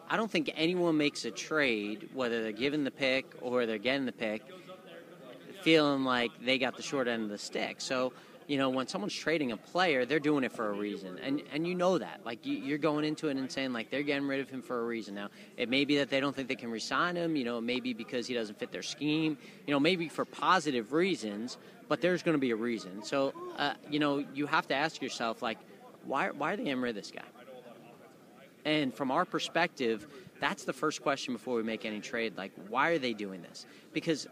I 0.08 0.16
don't 0.16 0.30
think 0.30 0.50
anyone 0.54 0.96
makes 0.96 1.24
a 1.24 1.30
trade, 1.30 2.08
whether 2.14 2.42
they're 2.42 2.52
given 2.52 2.84
the 2.84 2.90
pick 2.90 3.26
or 3.40 3.66
they're 3.66 3.78
getting 3.78 4.06
the 4.06 4.12
pick, 4.12 4.42
feeling 5.62 6.04
like 6.04 6.30
they 6.44 6.58
got 6.58 6.76
the 6.76 6.82
short 6.82 7.08
end 7.08 7.24
of 7.24 7.30
the 7.30 7.38
stick. 7.38 7.80
So, 7.80 8.12
you 8.46 8.59
know, 8.59 8.68
when 8.68 8.87
someone's 8.87 9.14
trading 9.14 9.52
a 9.52 9.57
player, 9.57 10.04
they're 10.04 10.20
doing 10.20 10.44
it 10.44 10.52
for 10.52 10.68
a 10.68 10.72
reason, 10.72 11.18
and 11.18 11.42
and 11.52 11.66
you 11.66 11.74
know 11.74 11.98
that. 11.98 12.20
Like 12.24 12.44
you, 12.44 12.57
you're 12.57 12.78
going 12.78 13.04
into 13.04 13.28
it 13.28 13.37
and 13.37 13.50
saying 13.50 13.72
like 13.72 13.90
they're 13.90 14.02
getting 14.02 14.28
rid 14.28 14.40
of 14.40 14.50
him 14.50 14.62
for 14.62 14.80
a 14.80 14.85
reason. 14.85 15.14
Now, 15.14 15.28
it 15.57 15.68
may 15.68 15.85
be 15.85 15.96
that 15.98 16.11
they 16.11 16.20
don't 16.20 16.35
think 16.35 16.48
they 16.48 16.54
can 16.54 16.70
resign 16.70 17.16
him. 17.16 17.37
You 17.37 17.44
know, 17.44 17.61
maybe 17.61 17.92
because 17.94 18.26
he 18.26 18.35
doesn't 18.35 18.59
fit 18.59 18.70
their 18.70 18.83
scheme. 18.83 19.38
You 19.66 19.72
know, 19.72 19.80
maybe 19.80 20.09
for 20.09 20.24
positive 20.24 20.92
reasons, 20.92 21.57
but 21.88 22.00
there's 22.00 22.22
going 22.22 22.35
to 22.35 22.40
be 22.40 22.50
a 22.50 22.57
reason. 22.57 23.02
So, 23.02 23.33
uh, 23.57 23.74
you 23.90 23.98
know, 23.98 24.24
you 24.35 24.46
have 24.46 24.66
to 24.68 24.74
ask 24.74 25.00
yourself 25.00 25.42
like, 25.42 25.59
why 26.04 26.30
why 26.30 26.52
are 26.52 26.57
they 26.57 26.64
getting 26.64 26.80
rid 26.80 26.90
of 26.90 26.96
this 26.96 27.11
guy? 27.11 27.22
And 28.66 28.94
from 28.94 29.11
our 29.11 29.24
perspective, 29.24 30.07
that's 30.40 30.64
the 30.64 30.72
first 30.72 31.02
question 31.02 31.35
before 31.35 31.57
we 31.57 31.62
make 31.62 31.85
any 31.85 32.00
trade. 32.00 32.37
Like, 32.37 32.52
why 32.68 32.90
are 32.90 32.98
they 32.98 33.12
doing 33.12 33.42
this? 33.42 33.66
Because 33.92 34.26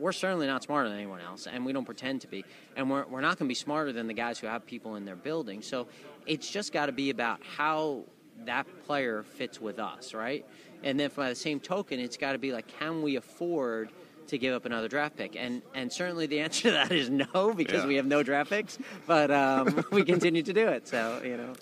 we're 0.00 0.12
certainly 0.12 0.46
not 0.46 0.62
smarter 0.62 0.88
than 0.88 0.98
anyone 0.98 1.20
else, 1.20 1.46
and 1.46 1.64
we 1.64 1.72
don't 1.72 1.84
pretend 1.84 2.22
to 2.22 2.26
be. 2.26 2.44
And 2.76 2.90
we're, 2.90 3.04
we're 3.06 3.20
not 3.20 3.38
going 3.38 3.46
to 3.46 3.50
be 3.50 3.54
smarter 3.54 3.92
than 3.92 4.06
the 4.06 4.14
guys 4.14 4.38
who 4.38 4.46
have 4.46 4.66
people 4.66 4.96
in 4.96 5.04
their 5.04 5.16
building. 5.16 5.62
So 5.62 5.86
it's 6.26 6.50
just 6.50 6.72
got 6.72 6.86
to 6.86 6.92
be 6.92 7.10
about 7.10 7.40
how 7.56 8.04
that 8.46 8.66
player 8.86 9.22
fits 9.22 9.60
with 9.60 9.78
us, 9.78 10.14
right? 10.14 10.46
And 10.82 10.98
then 10.98 11.10
by 11.14 11.28
the 11.28 11.34
same 11.34 11.60
token, 11.60 12.00
it's 12.00 12.16
got 12.16 12.32
to 12.32 12.38
be 12.38 12.52
like, 12.52 12.66
can 12.78 13.02
we 13.02 13.16
afford 13.16 13.90
to 14.28 14.38
give 14.38 14.54
up 14.54 14.64
another 14.64 14.88
draft 14.88 15.16
pick? 15.16 15.36
And 15.36 15.60
and 15.74 15.92
certainly 15.92 16.26
the 16.26 16.40
answer 16.40 16.62
to 16.62 16.70
that 16.70 16.92
is 16.92 17.10
no, 17.10 17.52
because 17.54 17.82
Yeah. 17.82 17.86
we 17.86 17.96
have 17.96 18.06
no 18.06 18.22
draft 18.22 18.48
picks. 18.50 18.78
But 19.06 19.30
um, 19.30 19.84
we 19.92 20.04
continue 20.04 20.42
to 20.42 20.52
do 20.54 20.68
it. 20.68 20.88
So 20.88 21.20
you 21.22 21.36
know, 21.36 21.52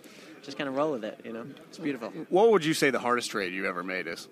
just 0.42 0.56
kind 0.56 0.68
of 0.68 0.76
roll 0.76 0.92
with 0.92 1.04
it. 1.04 1.20
You 1.24 1.32
know, 1.32 1.46
it's 1.68 1.78
beautiful. 1.78 2.10
What 2.28 2.52
would 2.52 2.64
you 2.64 2.74
say 2.74 2.90
the 2.90 3.00
hardest 3.00 3.30
trade 3.32 3.52
you've 3.52 3.66
ever 3.66 3.82
made 3.82 4.06
is? 4.06 4.28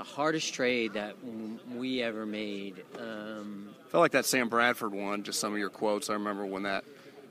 The 0.00 0.06
hardest 0.06 0.54
trade 0.54 0.94
that 0.94 1.14
we 1.76 2.00
ever 2.02 2.24
made. 2.24 2.82
Um, 2.98 3.68
I 3.86 3.90
felt 3.90 4.00
like 4.00 4.12
that 4.12 4.24
Sam 4.24 4.48
Bradford 4.48 4.94
one, 4.94 5.22
just 5.24 5.38
some 5.40 5.52
of 5.52 5.58
your 5.58 5.68
quotes. 5.68 6.08
I 6.08 6.14
remember 6.14 6.46
when 6.46 6.62
that. 6.62 6.84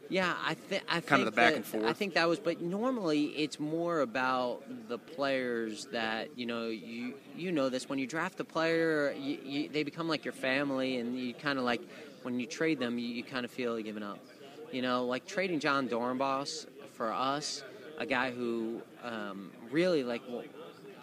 yeah, 0.08 0.36
I, 0.46 0.54
th- 0.70 0.84
I 0.88 1.02
Kind 1.02 1.02
of 1.02 1.08
think 1.10 1.26
the 1.26 1.32
back 1.32 1.50
that- 1.54 1.56
and 1.56 1.66
forth. 1.66 1.86
I 1.86 1.94
think 1.94 2.14
that 2.14 2.30
was, 2.30 2.38
but 2.38 2.62
normally 2.62 3.24
it's 3.30 3.60
more 3.60 4.02
about 4.02 4.62
the 4.88 5.00
players 5.00 5.88
that 5.94 6.38
you 6.38 6.46
know. 6.46 6.68
You 6.68 7.16
you 7.36 7.52
know 7.52 7.70
this 7.70 7.90
when 7.90 7.98
you 7.98 8.06
draft 8.06 8.40
a 8.40 8.44
player, 8.44 9.16
you, 9.18 9.40
you, 9.44 9.70
they 9.70 9.82
become 9.82 10.08
like 10.08 10.24
your 10.24 10.36
family, 10.36 10.98
and 10.98 11.18
you 11.18 11.34
kind 11.34 11.58
of 11.58 11.66
like 11.66 11.82
when 12.22 12.40
you 12.40 12.46
trade 12.46 12.78
them, 12.78 13.00
you, 13.00 13.08
you 13.08 13.24
kind 13.24 13.46
of 13.46 13.52
feel 13.52 13.82
giving 13.82 14.04
up. 14.04 14.20
You 14.72 14.84
know, 14.84 15.06
like 15.08 15.26
trading 15.26 15.60
Jon 15.60 15.90
Dorenbos 15.90 16.68
for 16.94 17.12
us, 17.12 17.64
a 17.98 18.06
guy 18.06 18.30
who 18.30 18.80
um, 19.04 19.50
really 19.72 20.04
like 20.04 20.22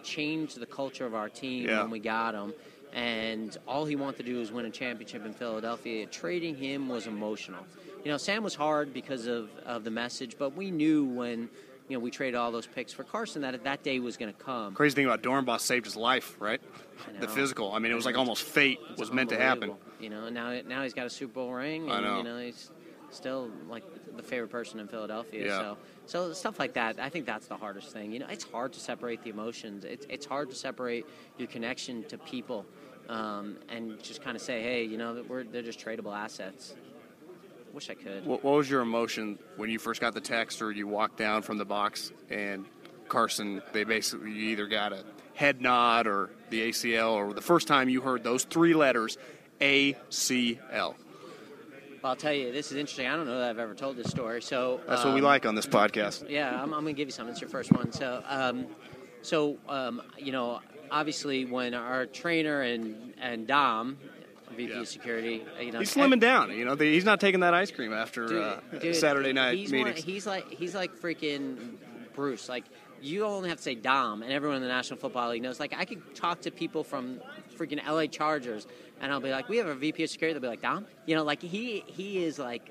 changed 0.06 0.58
the 0.58 0.66
culture 0.66 1.04
of 1.04 1.14
our 1.14 1.28
team 1.28 1.68
Yeah. 1.68 1.82
when 1.82 1.90
we 1.90 1.98
got 1.98 2.34
him. 2.34 2.54
And 2.94 3.56
all 3.68 3.84
he 3.84 3.96
wanted 3.96 4.18
to 4.18 4.22
do 4.22 4.38
was 4.38 4.50
win 4.50 4.64
a 4.64 4.70
championship 4.70 5.26
in 5.26 5.34
Philadelphia. 5.34 6.06
Trading 6.06 6.54
him 6.56 6.88
was 6.88 7.06
emotional. 7.06 7.62
You 8.04 8.10
know, 8.12 8.16
Sam 8.16 8.42
was 8.42 8.54
hard 8.54 8.94
because 8.94 9.26
of, 9.26 9.50
of 9.66 9.84
the 9.84 9.90
message, 9.90 10.36
but 10.38 10.54
we 10.56 10.70
knew 10.70 11.04
when 11.04 11.50
you 11.88 11.96
know, 11.96 12.00
we 12.00 12.10
traded 12.10 12.34
all 12.36 12.50
those 12.50 12.66
picks 12.66 12.92
for 12.92 13.04
Carson. 13.04 13.42
That 13.42 13.62
that 13.64 13.82
day 13.84 14.00
was 14.00 14.16
going 14.16 14.32
to 14.32 14.38
come. 14.42 14.74
Crazy 14.74 14.94
thing 14.96 15.04
about 15.06 15.22
Dorenbos 15.22 15.60
saved 15.60 15.84
his 15.84 15.94
life, 15.96 16.36
right? 16.40 16.60
The 17.20 17.28
physical. 17.28 17.72
I 17.72 17.78
mean, 17.78 17.92
it 17.92 17.94
was 17.94 18.04
like 18.06 18.16
almost 18.16 18.42
fate 18.42 18.78
It's 18.90 18.98
was 18.98 19.12
meant 19.12 19.30
to 19.30 19.36
happen. 19.36 19.72
You 20.00 20.10
know, 20.10 20.28
now 20.28 20.58
now 20.66 20.82
he's 20.82 20.94
got 20.94 21.06
a 21.06 21.10
Super 21.10 21.34
Bowl 21.34 21.52
ring, 21.52 21.88
I 21.90 21.96
and 21.96 22.04
know. 22.04 22.16
you 22.18 22.24
know 22.24 22.38
he's 22.38 22.70
still 23.10 23.50
like 23.68 23.84
the 24.16 24.22
favorite 24.22 24.50
person 24.50 24.80
in 24.80 24.88
Philadelphia. 24.88 25.46
Yeah. 25.46 25.58
So 25.58 25.76
so 26.06 26.32
stuff 26.32 26.58
like 26.58 26.74
that, 26.74 26.98
I 27.00 27.08
think 27.08 27.26
that's 27.26 27.46
the 27.46 27.56
hardest 27.56 27.92
thing. 27.92 28.12
You 28.12 28.20
know, 28.20 28.26
it's 28.28 28.44
hard 28.44 28.72
to 28.74 28.80
separate 28.80 29.22
the 29.22 29.30
emotions. 29.30 29.84
It's 29.84 30.06
it's 30.08 30.26
hard 30.26 30.50
to 30.50 30.56
separate 30.56 31.06
your 31.38 31.48
connection 31.48 32.04
to 32.04 32.18
people, 32.18 32.66
um, 33.08 33.56
and 33.68 34.02
just 34.02 34.22
kind 34.22 34.36
of 34.36 34.42
say, 34.42 34.62
hey, 34.62 34.84
you 34.84 34.98
know, 34.98 35.24
we're 35.28 35.44
they're 35.44 35.62
just 35.62 35.84
tradable 35.84 36.16
assets. 36.16 36.74
Wish 37.72 37.90
I 37.90 37.94
could. 37.94 38.24
What, 38.24 38.42
what 38.42 38.54
was 38.54 38.70
your 38.70 38.80
emotion 38.80 39.38
when 39.56 39.68
you 39.68 39.78
first 39.78 40.00
got 40.00 40.14
the 40.14 40.20
text 40.20 40.62
or 40.62 40.72
you 40.72 40.86
walked 40.86 41.18
down 41.18 41.42
from 41.42 41.58
the 41.58 41.66
box 41.66 42.10
and 42.30 42.64
Carson, 43.08 43.62
they 43.72 43.84
basically 43.84 44.32
you 44.32 44.50
either 44.50 44.66
got 44.66 44.92
a 44.92 45.04
head 45.34 45.60
nod 45.60 46.06
or 46.06 46.30
the 46.50 46.70
ACL 46.70 47.12
or 47.12 47.32
the 47.32 47.42
first 47.42 47.68
time 47.68 47.88
you 47.88 48.00
heard 48.00 48.24
those 48.24 48.44
three 48.44 48.74
letters, 48.74 49.18
ACL. 49.60 50.94
I'll 52.06 52.16
tell 52.16 52.32
you, 52.32 52.52
this 52.52 52.70
is 52.70 52.76
interesting. 52.78 53.06
I 53.06 53.16
don't 53.16 53.26
know 53.26 53.38
that 53.38 53.50
I've 53.50 53.58
ever 53.58 53.74
told 53.74 53.96
this 53.96 54.08
story. 54.10 54.42
So 54.42 54.80
That's 54.88 55.04
what 55.04 55.14
we 55.14 55.20
um, 55.20 55.26
like 55.26 55.46
on 55.46 55.54
this 55.54 55.66
podcast. 55.66 56.28
Yeah, 56.28 56.50
I'm, 56.54 56.72
I'm 56.74 56.82
going 56.82 56.94
to 56.94 56.98
give 56.98 57.08
you 57.08 57.12
some. 57.12 57.28
It's 57.28 57.40
your 57.40 57.50
first 57.50 57.72
one. 57.72 57.92
So, 57.92 58.22
um, 58.26 58.66
so 59.22 59.58
um, 59.68 60.02
you 60.18 60.32
know, 60.32 60.60
obviously, 60.90 61.44
when 61.44 61.74
our 61.74 62.06
trainer 62.06 62.62
and 62.62 63.12
and 63.20 63.46
Dom, 63.46 63.98
VP 64.56 64.72
Yeah. 64.72 64.80
of 64.80 64.88
security, 64.88 65.44
uh, 65.58 65.62
you 65.62 65.72
know, 65.72 65.80
He's 65.80 65.94
slimming 65.94 66.20
down. 66.20 66.50
You 66.52 66.64
know, 66.64 66.76
he's 66.76 67.04
not 67.04 67.20
taking 67.20 67.40
that 67.40 67.54
ice 67.54 67.70
cream 67.70 67.92
after 67.92 68.26
Dude, 68.26 68.42
uh, 68.42 68.60
dude, 68.80 68.96
Saturday 68.96 69.32
night 69.32 69.56
he's 69.58 69.72
one- 69.72 69.92
he's 69.94 70.26
like 70.26 70.48
he's 70.50 70.74
like 70.74 70.96
freaking 70.96 71.74
Bruce. 72.14 72.48
Like 72.48 72.64
you 73.02 73.24
only 73.24 73.48
have 73.50 73.58
to 73.58 73.62
say 73.62 73.74
Dom, 73.74 74.22
and 74.22 74.32
everyone 74.32 74.56
in 74.56 74.62
the 74.62 74.68
National 74.68 74.98
Football 74.98 75.30
League 75.30 75.42
knows. 75.42 75.60
Like 75.60 75.74
I 75.76 75.84
could 75.84 76.14
talk 76.14 76.40
to 76.42 76.50
people 76.50 76.82
from 76.84 77.20
freaking 77.56 77.84
LA 77.86 78.06
Chargers, 78.06 78.66
and 79.00 79.12
I'll 79.12 79.20
be 79.20 79.30
like, 79.30 79.48
"We 79.48 79.56
have 79.58 79.66
a 79.66 79.74
VP 79.74 80.04
of 80.04 80.10
security." 80.10 80.34
They'll 80.34 80.42
be 80.42 80.48
like, 80.48 80.62
"Dom," 80.62 80.86
you 81.06 81.14
know, 81.14 81.24
like 81.24 81.42
he 81.42 81.84
he 81.86 82.24
is 82.24 82.38
like 82.38 82.70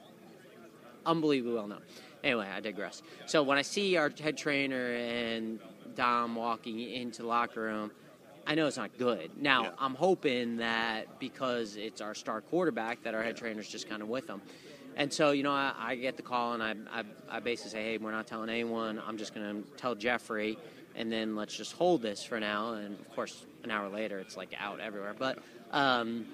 unbelievably 1.05 1.53
well 1.53 1.67
known. 1.67 1.81
Anyway, 2.23 2.47
I 2.47 2.59
digress. 2.59 3.03
So 3.27 3.43
when 3.43 3.57
I 3.57 3.61
see 3.61 3.97
our 3.97 4.11
head 4.21 4.37
trainer 4.37 4.93
and 4.93 5.59
Dom 5.95 6.35
walking 6.35 6.79
into 6.79 7.21
the 7.21 7.27
locker 7.27 7.61
room, 7.61 7.91
I 8.47 8.55
know 8.55 8.65
it's 8.67 8.77
not 8.77 8.97
good. 8.97 9.31
Now 9.39 9.63
Yeah. 9.63 9.69
I'm 9.79 9.93
hoping 9.95 10.57
that 10.57 11.19
because 11.19 11.75
it's 11.75 12.01
our 12.01 12.15
star 12.15 12.41
quarterback, 12.41 13.03
that 13.03 13.13
our 13.13 13.21
head 13.21 13.37
trainer's 13.37 13.67
just 13.69 13.87
kind 13.87 14.01
of 14.01 14.07
with 14.07 14.27
him. 14.27 14.41
And 14.97 15.11
so, 15.13 15.31
you 15.31 15.43
know, 15.43 15.51
I, 15.51 15.73
I 15.77 15.95
get 15.95 16.15
the 16.15 16.23
call 16.23 16.53
and 16.53 16.63
I, 16.63 16.73
I, 16.99 17.03
I 17.29 17.39
basically 17.41 17.71
say, 17.71 17.83
hey, 17.83 17.97
we're 17.97 18.11
not 18.11 18.27
telling 18.27 18.49
anyone. 18.49 18.99
I'm 19.05 19.17
just 19.17 19.35
going 19.35 19.61
to 19.63 19.69
tell 19.71 19.93
Jeffrey, 19.93 20.57
and 20.95 21.11
then 21.11 21.35
let's 21.35 21.55
just 21.55 21.73
hold 21.73 22.01
this 22.01 22.23
for 22.23 22.39
now. 22.39 22.73
And 22.75 22.97
of 22.99 23.09
course, 23.13 23.45
an 23.65 23.71
hour 23.71 23.89
later, 23.89 24.19
it's 24.19 24.37
like 24.37 24.53
out 24.57 24.79
everywhere. 24.79 25.13
But, 25.17 25.39
um, 25.75 26.25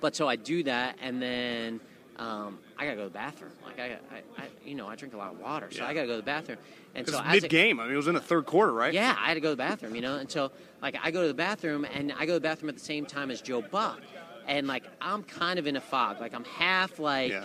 but 0.00 0.16
so 0.16 0.26
I 0.26 0.34
do 0.36 0.64
that, 0.64 0.96
and 1.00 1.22
then 1.22 1.80
um, 2.16 2.58
I 2.76 2.84
gotta 2.84 2.96
go 2.96 3.02
to 3.04 3.08
the 3.08 3.14
bathroom. 3.14 3.52
Like 3.64 3.78
I, 3.78 3.98
I, 4.10 4.42
I, 4.42 4.48
you 4.64 4.74
know, 4.74 4.88
I 4.88 4.96
drink 4.96 5.14
a 5.14 5.16
lot 5.16 5.32
of 5.32 5.38
water, 5.38 5.68
so 5.70 5.78
Yeah. 5.82 5.88
I 5.88 5.94
gotta 5.94 6.06
go 6.08 6.14
to 6.14 6.16
the 6.16 6.22
bathroom. 6.24 6.58
And 6.94 7.08
so 7.08 7.22
mid 7.22 7.48
game, 7.48 7.80
I 7.80 7.84
mean, 7.84 7.94
it 7.94 7.96
was 7.96 8.08
in 8.08 8.14
the 8.14 8.20
third 8.20 8.44
quarter, 8.46 8.72
right? 8.72 8.92
yeah, 8.92 9.16
I 9.18 9.28
had 9.28 9.34
to 9.34 9.40
go 9.40 9.48
to 9.50 9.52
the 9.52 9.62
bathroom, 9.62 9.94
you 9.94 10.02
know. 10.02 10.16
And 10.16 10.30
so, 10.30 10.50
like, 10.82 10.96
I 11.02 11.10
go 11.10 11.22
to 11.22 11.28
the 11.28 11.34
bathroom, 11.34 11.86
and 11.86 12.12
I 12.12 12.26
go 12.26 12.32
to 12.34 12.34
the 12.34 12.40
bathroom 12.40 12.68
at 12.70 12.74
the 12.74 12.84
same 12.84 13.06
time 13.06 13.30
as 13.30 13.40
Joe 13.40 13.62
Buck, 13.62 14.00
and 14.46 14.66
like, 14.66 14.84
I'm 15.00 15.22
kind 15.22 15.58
of 15.58 15.66
in 15.66 15.76
a 15.76 15.80
fog. 15.80 16.20
Like, 16.20 16.34
I'm 16.34 16.44
half 16.44 16.98
like 16.98 17.30
Yeah. 17.30 17.44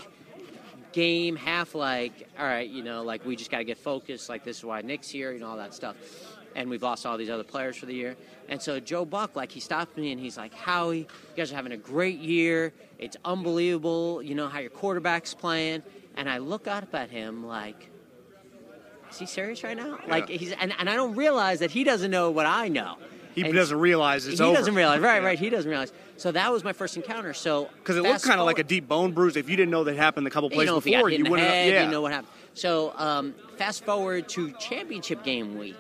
game, 0.94 1.36
half 1.36 1.76
like, 1.76 2.28
all 2.40 2.46
right, 2.46 2.68
you 2.70 2.84
know, 2.84 3.04
like 3.04 3.26
we 3.26 3.36
just 3.36 3.52
got 3.52 3.60
to 3.60 3.64
get 3.64 3.78
focused. 3.78 4.30
Like, 4.30 4.44
this 4.44 4.58
is 4.58 4.66
why 4.66 4.82
Nick's 4.82 5.10
here, 5.10 5.32
you 5.32 5.40
know, 5.40 5.48
all 5.48 5.58
that 5.58 5.74
stuff. 5.74 5.96
And 6.58 6.70
we've 6.72 6.82
lost 6.82 7.06
all 7.06 7.18
these 7.18 7.30
other 7.30 7.44
players 7.44 7.78
for 7.78 7.86
the 7.86 7.94
year. 7.94 8.18
And 8.50 8.60
so 8.60 8.80
Joe 8.80 9.06
Buck, 9.06 9.36
like, 9.36 9.52
he 9.52 9.60
stopped 9.60 9.96
me 9.96 10.12
and 10.12 10.20
he's 10.20 10.38
like, 10.38 10.54
Howie, 10.54 10.98
you 11.00 11.06
guys 11.38 11.52
are 11.52 11.56
having 11.56 11.72
a 11.72 11.78
great 11.78 12.18
year. 12.20 12.74
It's 12.98 13.16
unbelievable, 13.24 14.24
you 14.24 14.34
know, 14.34 14.48
how 14.48 14.58
your 14.60 14.72
quarterback's 14.72 15.36
playing. 15.36 15.84
And 16.16 16.28
I 16.28 16.40
look 16.40 16.68
up 16.68 16.94
at 16.96 17.12
him 17.12 17.46
like, 17.46 17.90
is 19.12 19.20
he 19.20 19.28
serious 19.28 19.64
right 19.64 19.78
now? 19.78 20.00
Like, 20.08 20.28
he's, 20.30 20.52
and, 20.52 20.74
and 20.80 20.90
I 20.90 20.96
don't 20.96 21.16
realize 21.16 21.60
that 21.60 21.70
he 21.70 21.84
doesn't 21.84 22.10
know 22.10 22.32
what 22.32 22.48
I 22.48 22.70
know. 22.70 22.98
He 23.36 23.44
And 23.44 23.54
doesn't 23.54 23.80
realize 23.80 24.26
it's 24.26 24.40
he 24.40 24.44
over. 24.46 24.58
doesn't 24.58 24.74
realize, 24.74 25.00
right, 25.00 25.22
right. 25.24 25.38
He 25.38 25.52
doesn't 25.52 25.70
realize. 25.70 25.94
So 26.18 26.32
that 26.32 26.52
was 26.52 26.64
my 26.64 26.74
first 26.74 26.98
encounter. 26.98 27.36
So 27.36 27.70
Because 27.78 27.96
it 27.98 28.02
looked 28.02 28.24
kind 28.24 28.40
of 28.40 28.48
like 28.48 28.58
a 28.58 28.64
deep 28.64 28.88
bone 28.88 29.12
bruise. 29.12 29.36
If 29.38 29.48
you 29.48 29.56
didn't 29.56 29.70
know 29.70 29.84
that 29.84 29.96
happened 29.96 30.26
a 30.26 30.32
couple 30.32 30.50
you 30.50 30.56
plays 30.56 30.66
know, 30.66 30.80
he 30.80 30.90
got 30.92 30.98
before, 30.98 31.10
you 31.12 31.24
wouldn't 31.30 31.48
head, 31.48 31.66
have. 31.66 31.74
Yeah. 31.74 31.86
you 31.86 31.92
know 31.92 32.02
what 32.02 32.14
happened. 32.14 32.32
So 32.56 32.94
um, 32.98 33.36
fast 33.58 33.84
forward 33.86 34.28
to 34.30 34.52
championship 34.54 35.24
game 35.24 35.56
week, 35.60 35.76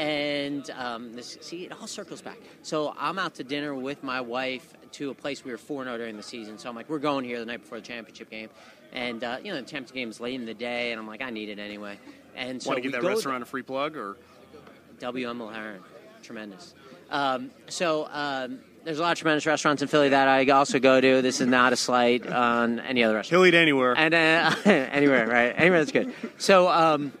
and 0.00 0.70
um, 0.70 1.12
this 1.12 1.36
see 1.42 1.66
it 1.66 1.72
all 1.72 1.86
circles 1.86 2.22
back. 2.22 2.38
So 2.62 2.94
I'm 2.98 3.18
out 3.18 3.34
to 3.34 3.44
dinner 3.44 3.74
with 3.74 4.02
my 4.02 4.22
wife 4.22 4.72
to 4.92 5.10
a 5.10 5.14
place 5.14 5.44
we 5.44 5.52
were 5.52 5.58
four 5.58 5.84
zero 5.84 5.98
during 5.98 6.16
the 6.16 6.22
season. 6.22 6.56
So 6.58 6.70
I'm 6.70 6.74
like, 6.74 6.88
we're 6.88 6.98
going 6.98 7.26
here 7.26 7.38
the 7.38 7.44
night 7.44 7.60
before 7.60 7.78
the 7.78 7.86
championship 7.86 8.30
game, 8.30 8.48
and 8.94 9.22
uh, 9.22 9.36
you 9.44 9.50
know 9.52 9.56
the 9.56 9.66
championship 9.66 9.94
game 9.94 10.08
is 10.08 10.18
late 10.18 10.36
in 10.36 10.46
the 10.46 10.54
day, 10.54 10.92
and 10.92 10.98
I'm 10.98 11.06
like, 11.06 11.20
I 11.20 11.28
need 11.28 11.50
it 11.50 11.58
anyway. 11.58 11.98
And 12.34 12.62
so 12.62 12.70
Want 12.70 12.78
to 12.78 12.82
give 12.82 12.92
that 12.92 13.06
restaurant 13.06 13.42
a 13.42 13.46
free 13.46 13.62
plug, 13.62 13.96
or 13.96 14.16
WM 15.00 15.38
Mulherin. 15.38 15.80
Tremendous. 16.22 16.74
Um, 17.10 17.50
so 17.68 18.08
um, 18.10 18.60
there's 18.84 19.00
a 19.00 19.02
lot 19.02 19.12
of 19.12 19.18
tremendous 19.18 19.44
restaurants 19.44 19.82
in 19.82 19.88
Philly 19.88 20.10
that 20.10 20.28
I 20.28 20.46
also 20.46 20.78
go 20.78 20.98
to. 20.98 21.20
This 21.20 21.42
is 21.42 21.46
not 21.46 21.74
a 21.74 21.76
slight 21.76 22.26
on 22.26 22.80
any 22.80 23.04
other 23.04 23.16
restaurant. 23.16 23.42
he'll 23.42 23.46
eat 23.46 23.54
anywhere. 23.54 23.94
And 23.98 24.14
uh, 24.14 24.54
anywhere, 24.64 25.26
right? 25.26 25.52
Anywhere 25.56 25.80
that's 25.80 25.92
good. 25.92 26.14
So, 26.38 26.68
um, 26.68 27.12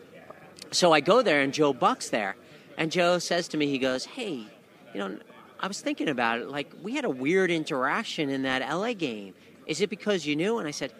so 0.70 0.92
I 0.92 1.00
go 1.00 1.20
there, 1.20 1.42
and 1.42 1.52
Joe 1.52 1.72
Buck's 1.72 2.10
there, 2.10 2.36
and 2.80 2.90
Joe 2.90 3.18
says 3.18 3.46
to 3.48 3.58
me, 3.58 3.66
he 3.66 3.78
goes, 3.78 4.06
"Hey, 4.06 4.46
you 4.94 4.98
know, 4.98 5.18
I 5.60 5.68
was 5.68 5.82
thinking 5.82 6.08
about 6.08 6.38
it. 6.38 6.48
Like, 6.48 6.72
we 6.82 6.96
had 6.96 7.04
a 7.04 7.10
weird 7.10 7.50
interaction 7.50 8.30
in 8.30 8.42
that 8.42 8.62
LA 8.62 8.94
game. 8.94 9.34
Is 9.66 9.82
it 9.82 9.90
because 9.90 10.26
you 10.26 10.34
knew?" 10.34 10.58
And 10.58 10.66
I 10.66 10.70
said, 10.70 10.90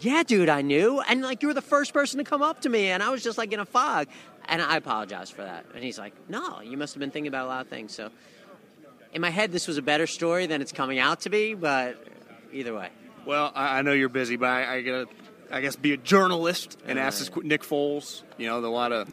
"Yeah, 0.00 0.24
dude, 0.24 0.50
I 0.50 0.60
knew." 0.60 1.00
And 1.00 1.22
like, 1.22 1.40
you 1.40 1.48
were 1.48 1.54
the 1.54 1.62
first 1.62 1.94
person 1.94 2.18
to 2.18 2.24
come 2.24 2.42
up 2.42 2.60
to 2.60 2.68
me, 2.68 2.90
and 2.90 3.02
I 3.02 3.08
was 3.08 3.22
just 3.22 3.38
like 3.38 3.50
in 3.50 3.60
a 3.60 3.64
fog. 3.64 4.08
And 4.44 4.60
I 4.60 4.76
apologize 4.76 5.30
for 5.30 5.40
that. 5.40 5.64
And 5.74 5.82
he's 5.82 5.98
like, 5.98 6.12
"No, 6.28 6.60
you 6.60 6.76
must 6.76 6.92
have 6.92 7.00
been 7.00 7.10
thinking 7.10 7.28
about 7.28 7.46
a 7.46 7.48
lot 7.48 7.62
of 7.62 7.68
things." 7.68 7.94
So, 7.94 8.10
in 9.14 9.22
my 9.22 9.30
head, 9.30 9.52
this 9.52 9.66
was 9.66 9.78
a 9.78 9.82
better 9.82 10.06
story 10.06 10.44
than 10.44 10.60
it's 10.60 10.72
coming 10.72 10.98
out 10.98 11.22
to 11.22 11.30
be. 11.30 11.54
But 11.54 11.96
either 12.52 12.74
way. 12.74 12.90
Well, 13.24 13.52
I, 13.54 13.80
know 13.80 13.92
you're 13.92 14.10
busy, 14.10 14.36
but 14.36 14.50
I, 14.50 14.74
I 14.74 14.82
gotta, 14.82 15.06
I 15.50 15.60
guess, 15.62 15.76
be 15.76 15.92
a 15.92 15.96
journalist 15.96 16.76
and 16.86 16.98
uh, 16.98 17.02
ask 17.02 17.20
this 17.20 17.30
Nick 17.42 17.62
Foles. 17.62 18.22
You 18.36 18.48
know, 18.48 18.58
a 18.58 18.66
lot 18.66 18.92
of 18.92 19.08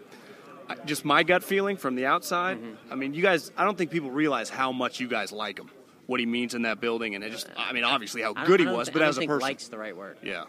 just 0.85 1.05
my 1.05 1.23
gut 1.23 1.43
feeling 1.43 1.77
from 1.77 1.95
the 1.95 2.05
outside. 2.05 2.57
Mm-hmm. 2.57 2.91
I 2.91 2.95
mean, 2.95 3.13
you 3.13 3.21
guys, 3.21 3.51
I 3.57 3.63
don't 3.63 3.77
think 3.77 3.91
people 3.91 4.11
realize 4.11 4.49
how 4.49 4.71
much 4.71 4.99
you 4.99 5.07
guys 5.07 5.31
like 5.31 5.57
him, 5.59 5.69
what 6.07 6.19
he 6.19 6.25
means 6.25 6.53
in 6.55 6.63
that 6.63 6.79
building, 6.81 7.15
and 7.15 7.23
it 7.23 7.31
just, 7.31 7.47
I 7.57 7.73
mean, 7.73 7.83
obviously 7.83 8.21
how 8.21 8.33
good 8.33 8.59
he 8.59 8.65
was, 8.67 8.87
thi- 8.87 8.93
but 8.93 9.01
as 9.01 9.17
a 9.17 9.19
think 9.21 9.29
person, 9.29 9.41
likes 9.41 9.67
the 9.67 9.77
right 9.77 9.95
word. 9.95 10.17
yeah. 10.23 10.43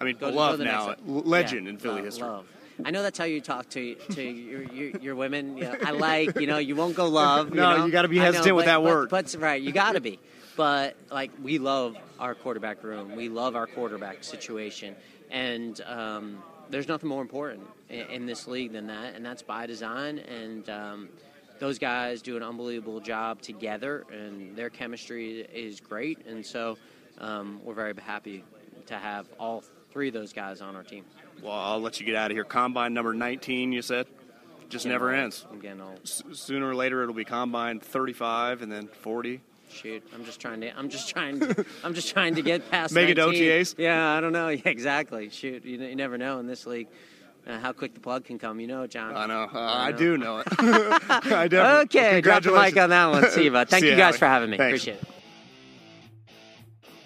I 0.00 0.04
mean, 0.04 0.16
Go 0.18 0.28
to- 0.30 0.36
go 0.36 0.56
to 0.58 0.64
now, 0.64 0.94
legend 1.06 1.64
Yeah, 1.64 1.70
in 1.70 1.78
Philly 1.78 1.96
love, 1.96 2.04
history. 2.04 2.28
love. 2.28 2.46
I 2.84 2.90
know 2.90 3.02
that's 3.02 3.16
how 3.18 3.24
you 3.24 3.40
talk 3.40 3.70
to 3.70 3.94
to 3.94 4.22
your 4.22 4.62
your, 4.64 4.90
your 5.00 5.14
women. 5.16 5.56
You 5.56 5.64
know, 5.64 5.76
I 5.82 5.92
like 5.92 6.38
you 6.38 6.46
know 6.46 6.58
you 6.58 6.76
won't 6.76 6.94
go 6.94 7.08
love. 7.24 7.54
No, 7.54 7.70
you, 7.72 7.78
know? 7.78 7.86
you 7.86 7.92
gotta 7.92 8.08
be 8.08 8.20
I 8.20 8.24
know, 8.26 8.32
hesitant 8.32 8.56
with 8.56 8.66
that 8.66 8.76
but- 8.76 8.84
word. 8.84 9.08
But, 9.08 9.34
right, 9.38 9.62
you 9.62 9.72
got 9.72 9.92
to 9.92 10.00
be. 10.02 10.18
But 10.56 10.96
like 11.10 11.30
we 11.42 11.56
love 11.56 11.96
our 12.20 12.34
quarterback 12.34 12.84
room. 12.84 13.16
We 13.16 13.30
love 13.30 13.56
our 13.56 13.66
quarterback 13.66 14.22
situation, 14.22 14.94
and 15.30 15.80
um, 15.86 16.42
there's 16.70 16.88
nothing 16.88 17.08
more 17.08 17.22
important 17.22 17.66
in, 17.88 18.06
in 18.08 18.26
this 18.26 18.46
league 18.46 18.72
than 18.72 18.86
that, 18.88 19.14
and 19.14 19.24
that's 19.24 19.42
by 19.42 19.66
design. 19.66 20.18
And 20.18 20.68
um, 20.70 21.08
those 21.58 21.78
guys 21.78 22.22
do 22.22 22.36
an 22.36 22.42
unbelievable 22.42 23.00
job 23.00 23.40
together, 23.40 24.04
and 24.12 24.56
their 24.56 24.70
chemistry 24.70 25.40
is 25.40 25.80
great. 25.80 26.26
And 26.26 26.44
so 26.44 26.76
um, 27.18 27.60
we're 27.64 27.74
very 27.74 27.94
happy 28.00 28.44
to 28.86 28.94
have 28.94 29.26
all 29.38 29.64
three 29.90 30.08
of 30.08 30.14
those 30.14 30.32
guys 30.32 30.60
on 30.60 30.76
our 30.76 30.82
team. 30.82 31.04
Well, 31.42 31.52
I'll 31.52 31.80
let 31.80 32.00
you 32.00 32.06
get 32.06 32.14
out 32.14 32.30
of 32.30 32.36
here. 32.36 32.44
Combine 32.44 32.94
number 32.94 33.14
19, 33.14 33.72
you 33.72 33.82
said, 33.82 34.06
just 34.68 34.86
never 34.86 35.10
old. 35.10 35.18
ends. 35.18 35.46
I'm 35.50 35.60
getting 35.60 35.80
old. 35.80 36.00
S- 36.02 36.22
sooner 36.32 36.68
or 36.68 36.74
later, 36.74 37.02
it'll 37.02 37.14
be 37.14 37.24
combine 37.24 37.80
35 37.80 38.62
and 38.62 38.70
then 38.70 38.88
40. 38.88 39.40
Shoot, 39.68 40.02
I'm 40.14 40.24
just 40.24 40.40
trying 40.40 40.60
to. 40.62 40.78
I'm 40.78 40.88
just 40.88 41.10
trying. 41.10 41.40
To, 41.40 41.66
I'm 41.84 41.92
just 41.92 42.08
trying 42.10 42.34
to 42.36 42.42
get 42.42 42.70
past. 42.70 42.94
Make 42.94 43.08
it 43.08 43.18
OTAs? 43.18 43.74
Yeah, 43.78 44.12
I 44.12 44.20
don't 44.20 44.32
know. 44.32 44.48
Yeah, 44.56 44.60
exactly. 44.64 45.28
Shoot, 45.30 45.64
you, 45.64 45.78
you 45.78 45.96
never 45.96 46.16
know 46.16 46.38
in 46.38 46.46
this 46.46 46.66
league 46.66 46.88
uh, 47.46 47.58
how 47.58 47.72
quick 47.72 47.94
the 47.94 48.00
plug 48.00 48.24
can 48.24 48.38
come. 48.38 48.60
You 48.60 48.66
know, 48.66 48.86
John. 48.86 49.16
I 49.16 49.26
know. 49.26 49.48
Uh, 49.52 49.58
I 49.58 49.88
I, 49.88 49.92
do 49.92 50.16
know 50.16 50.38
it. 50.38 50.46
I 50.58 51.48
definitely. 51.48 52.00
Okay, 52.00 52.20
drop 52.20 52.42
the 52.42 52.50
mic 52.50 52.74
Congratulations. 52.74 52.78
on 52.78 52.90
that 52.90 53.06
one, 53.10 53.30
Siva. 53.30 53.66
Thank 53.66 53.82
See 53.82 53.90
you 53.90 53.96
guys 53.96 54.14
Howie. 54.14 54.18
for 54.18 54.26
having 54.26 54.50
me. 54.50 54.56
Thanks. 54.56 54.82
Appreciate 54.82 55.02
it. 55.02 55.08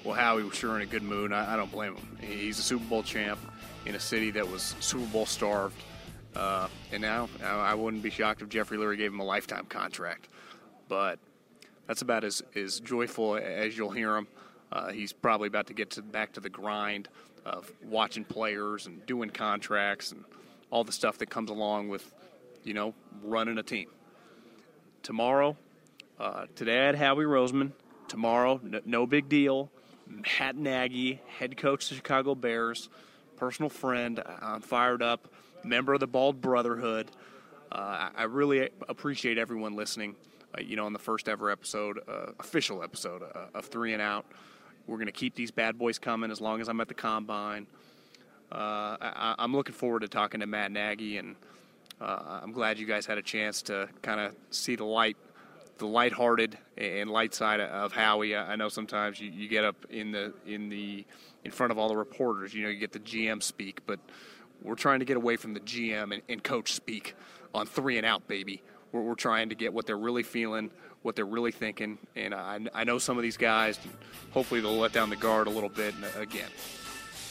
Well, 0.04 0.14
Howie 0.14 0.42
was 0.42 0.54
sure 0.54 0.76
in 0.76 0.82
a 0.82 0.86
good 0.86 1.02
mood. 1.02 1.32
I, 1.32 1.54
I 1.54 1.56
don't 1.56 1.70
blame 1.70 1.94
him. 1.94 2.18
He's 2.20 2.58
a 2.58 2.62
Super 2.62 2.84
Bowl 2.84 3.02
champ 3.02 3.38
in 3.84 3.94
a 3.94 4.00
city 4.00 4.30
that 4.32 4.48
was 4.48 4.74
Super 4.80 5.06
Bowl 5.06 5.26
starved. 5.26 5.82
Uh, 6.34 6.68
and 6.92 7.02
now 7.02 7.28
I 7.42 7.72
I 7.72 7.74
wouldn't 7.74 8.02
be 8.02 8.10
shocked 8.10 8.40
if 8.40 8.48
Jeffrey 8.48 8.78
Lurie 8.78 8.96
gave 8.96 9.12
him 9.12 9.20
a 9.20 9.24
lifetime 9.24 9.66
contract. 9.66 10.28
But 10.88 11.18
that's 11.90 12.02
about 12.02 12.22
as, 12.22 12.40
as 12.54 12.78
joyful 12.78 13.34
as 13.34 13.76
you'll 13.76 13.90
hear 13.90 14.16
him. 14.16 14.28
Uh, 14.70 14.92
he's 14.92 15.12
probably 15.12 15.48
about 15.48 15.66
to 15.66 15.74
get 15.74 15.90
to 15.90 16.02
back 16.02 16.32
to 16.34 16.38
the 16.38 16.48
grind 16.48 17.08
of 17.44 17.68
watching 17.82 18.24
players 18.24 18.86
and 18.86 19.04
doing 19.06 19.28
contracts 19.28 20.12
and 20.12 20.24
all 20.70 20.84
the 20.84 20.92
stuff 20.92 21.18
that 21.18 21.30
comes 21.30 21.50
along 21.50 21.88
with, 21.88 22.14
you 22.62 22.74
know, 22.74 22.94
running 23.24 23.58
a 23.58 23.62
team. 23.64 23.88
Tomorrow, 25.02 25.56
uh, 26.20 26.46
today 26.54 26.80
I 26.80 26.86
had 26.86 26.94
Howie 26.94 27.24
Roseman. 27.24 27.72
Tomorrow, 28.06 28.60
no, 28.62 28.80
no 28.84 29.04
big 29.04 29.28
deal. 29.28 29.68
Matt 30.06 30.54
Nagy, 30.54 31.20
head 31.40 31.56
coach 31.56 31.82
of 31.86 31.88
the 31.88 31.94
Chicago 31.96 32.36
Bears, 32.36 32.88
personal 33.36 33.68
friend. 33.68 34.22
I'm 34.40 34.60
fired 34.60 35.02
up, 35.02 35.26
member 35.64 35.94
of 35.94 35.98
the 35.98 36.06
Bald 36.06 36.40
Brotherhood. 36.40 37.10
Uh, 37.72 38.10
I 38.16 38.22
really 38.24 38.70
appreciate 38.88 39.38
everyone 39.38 39.74
listening. 39.74 40.14
Uh, 40.56 40.60
you 40.60 40.76
know, 40.76 40.86
on 40.86 40.92
the 40.92 40.98
first 40.98 41.28
ever 41.28 41.50
episode, 41.50 42.00
uh, 42.08 42.32
official 42.38 42.82
episode 42.82 43.22
uh, 43.22 43.46
of 43.54 43.66
Three 43.66 43.92
and 43.92 44.02
Out. 44.02 44.26
We're 44.86 44.96
going 44.96 45.06
to 45.06 45.12
keep 45.12 45.34
these 45.34 45.50
bad 45.50 45.78
boys 45.78 45.98
coming 45.98 46.30
as 46.30 46.40
long 46.40 46.60
as 46.60 46.68
I'm 46.68 46.80
at 46.80 46.88
the 46.88 46.94
combine. 46.94 47.66
Uh, 48.50 48.96
I, 49.00 49.34
am 49.38 49.54
looking 49.54 49.74
forward 49.74 50.00
to 50.00 50.08
talking 50.08 50.40
to 50.40 50.46
Matt 50.46 50.72
Nagy, 50.72 51.18
and 51.18 51.36
I'm 52.00 52.50
glad 52.50 52.78
you 52.78 52.86
guys 52.86 53.06
had 53.06 53.16
a 53.16 53.22
chance 53.22 53.62
to 53.62 53.88
kind 54.02 54.18
of 54.18 54.34
see 54.50 54.74
the 54.74 54.84
light, 54.84 55.16
the 55.78 55.86
lighthearted 55.86 56.58
and 56.76 57.10
light 57.10 57.32
side 57.32 57.60
of 57.60 57.92
Howie. 57.92 58.34
I 58.34 58.56
know 58.56 58.68
sometimes 58.68 59.20
you, 59.20 59.30
you 59.30 59.48
get 59.48 59.64
up 59.64 59.76
in 59.90 60.10
the 60.10 60.32
in 60.46 60.68
the 60.68 61.04
in 61.44 61.50
front 61.52 61.70
of 61.70 61.78
all 61.78 61.88
the 61.88 61.96
reporters, 61.96 62.52
you 62.52 62.64
know, 62.64 62.68
you 62.68 62.78
get 62.78 62.92
the 62.92 62.98
GM 62.98 63.42
speak, 63.42 63.80
but 63.86 64.00
we're 64.62 64.74
trying 64.74 64.98
to 64.98 65.04
get 65.04 65.16
away 65.16 65.36
from 65.36 65.54
the 65.54 65.60
GM 65.60 66.12
and, 66.12 66.22
and 66.28 66.42
coach 66.42 66.72
speak 66.72 67.14
on 67.54 67.66
three 67.66 67.96
and 67.96 68.06
out, 68.06 68.26
baby. 68.28 68.62
We're, 68.92 69.02
we're 69.02 69.14
trying 69.14 69.48
to 69.50 69.54
get 69.54 69.72
what 69.72 69.86
they're 69.86 69.98
really 69.98 70.22
feeling, 70.22 70.70
what 71.02 71.16
they're 71.16 71.24
really 71.24 71.52
thinking. 71.52 71.98
And 72.16 72.34
I, 72.34 72.60
I 72.74 72.84
know 72.84 72.98
some 72.98 73.16
of 73.16 73.22
these 73.22 73.36
guys, 73.36 73.78
hopefully 74.30 74.60
they'll 74.60 74.78
let 74.78 74.92
down 74.92 75.10
the 75.10 75.16
guard 75.16 75.46
a 75.46 75.50
little 75.50 75.68
bit. 75.68 75.94
And 75.94 76.04
uh, 76.04 76.20
again, 76.20 76.48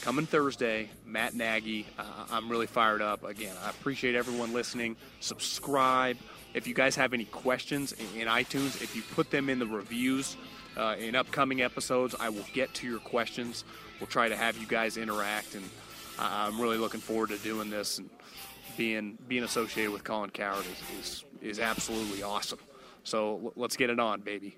coming 0.01 0.25
Thursday, 0.25 0.89
Matt 1.05 1.33
Nagy, 1.33 1.85
uh, 1.97 2.03
I'm 2.31 2.49
really 2.49 2.67
fired 2.67 3.01
up. 3.01 3.23
Again, 3.23 3.55
I 3.63 3.69
appreciate 3.69 4.15
everyone 4.15 4.53
listening. 4.53 4.95
Subscribe. 5.19 6.17
If 6.53 6.67
you 6.67 6.73
guys 6.73 6.95
have 6.95 7.13
any 7.13 7.25
questions 7.25 7.93
in, 7.93 8.21
in 8.21 8.27
iTunes, 8.27 8.81
if 8.81 8.95
you 8.95 9.03
put 9.13 9.29
them 9.29 9.49
in 9.49 9.59
the 9.59 9.67
reviews 9.67 10.35
uh, 10.77 10.95
in 10.97 11.15
upcoming 11.15 11.61
episodes, 11.61 12.15
I 12.19 12.29
will 12.29 12.45
get 12.53 12.73
to 12.75 12.87
your 12.87 12.99
questions. 12.99 13.65
We'll 13.99 14.07
try 14.07 14.29
to 14.29 14.35
have 14.35 14.57
you 14.57 14.65
guys 14.65 14.97
interact, 14.97 15.55
and 15.55 15.63
I'm 16.17 16.59
really 16.59 16.77
looking 16.77 17.01
forward 17.01 17.29
to 17.29 17.37
doing 17.37 17.69
this. 17.69 17.99
And 17.99 18.09
being 18.77 19.17
being 19.27 19.43
associated 19.43 19.91
with 19.91 20.03
Colin 20.03 20.29
Cowherd 20.29 20.65
is, 20.65 20.99
is, 20.99 21.25
is 21.41 21.59
absolutely 21.59 22.23
awesome. 22.23 22.59
So 23.03 23.53
let's 23.55 23.77
get 23.77 23.89
it 23.89 23.99
on, 23.99 24.21
baby. 24.21 24.57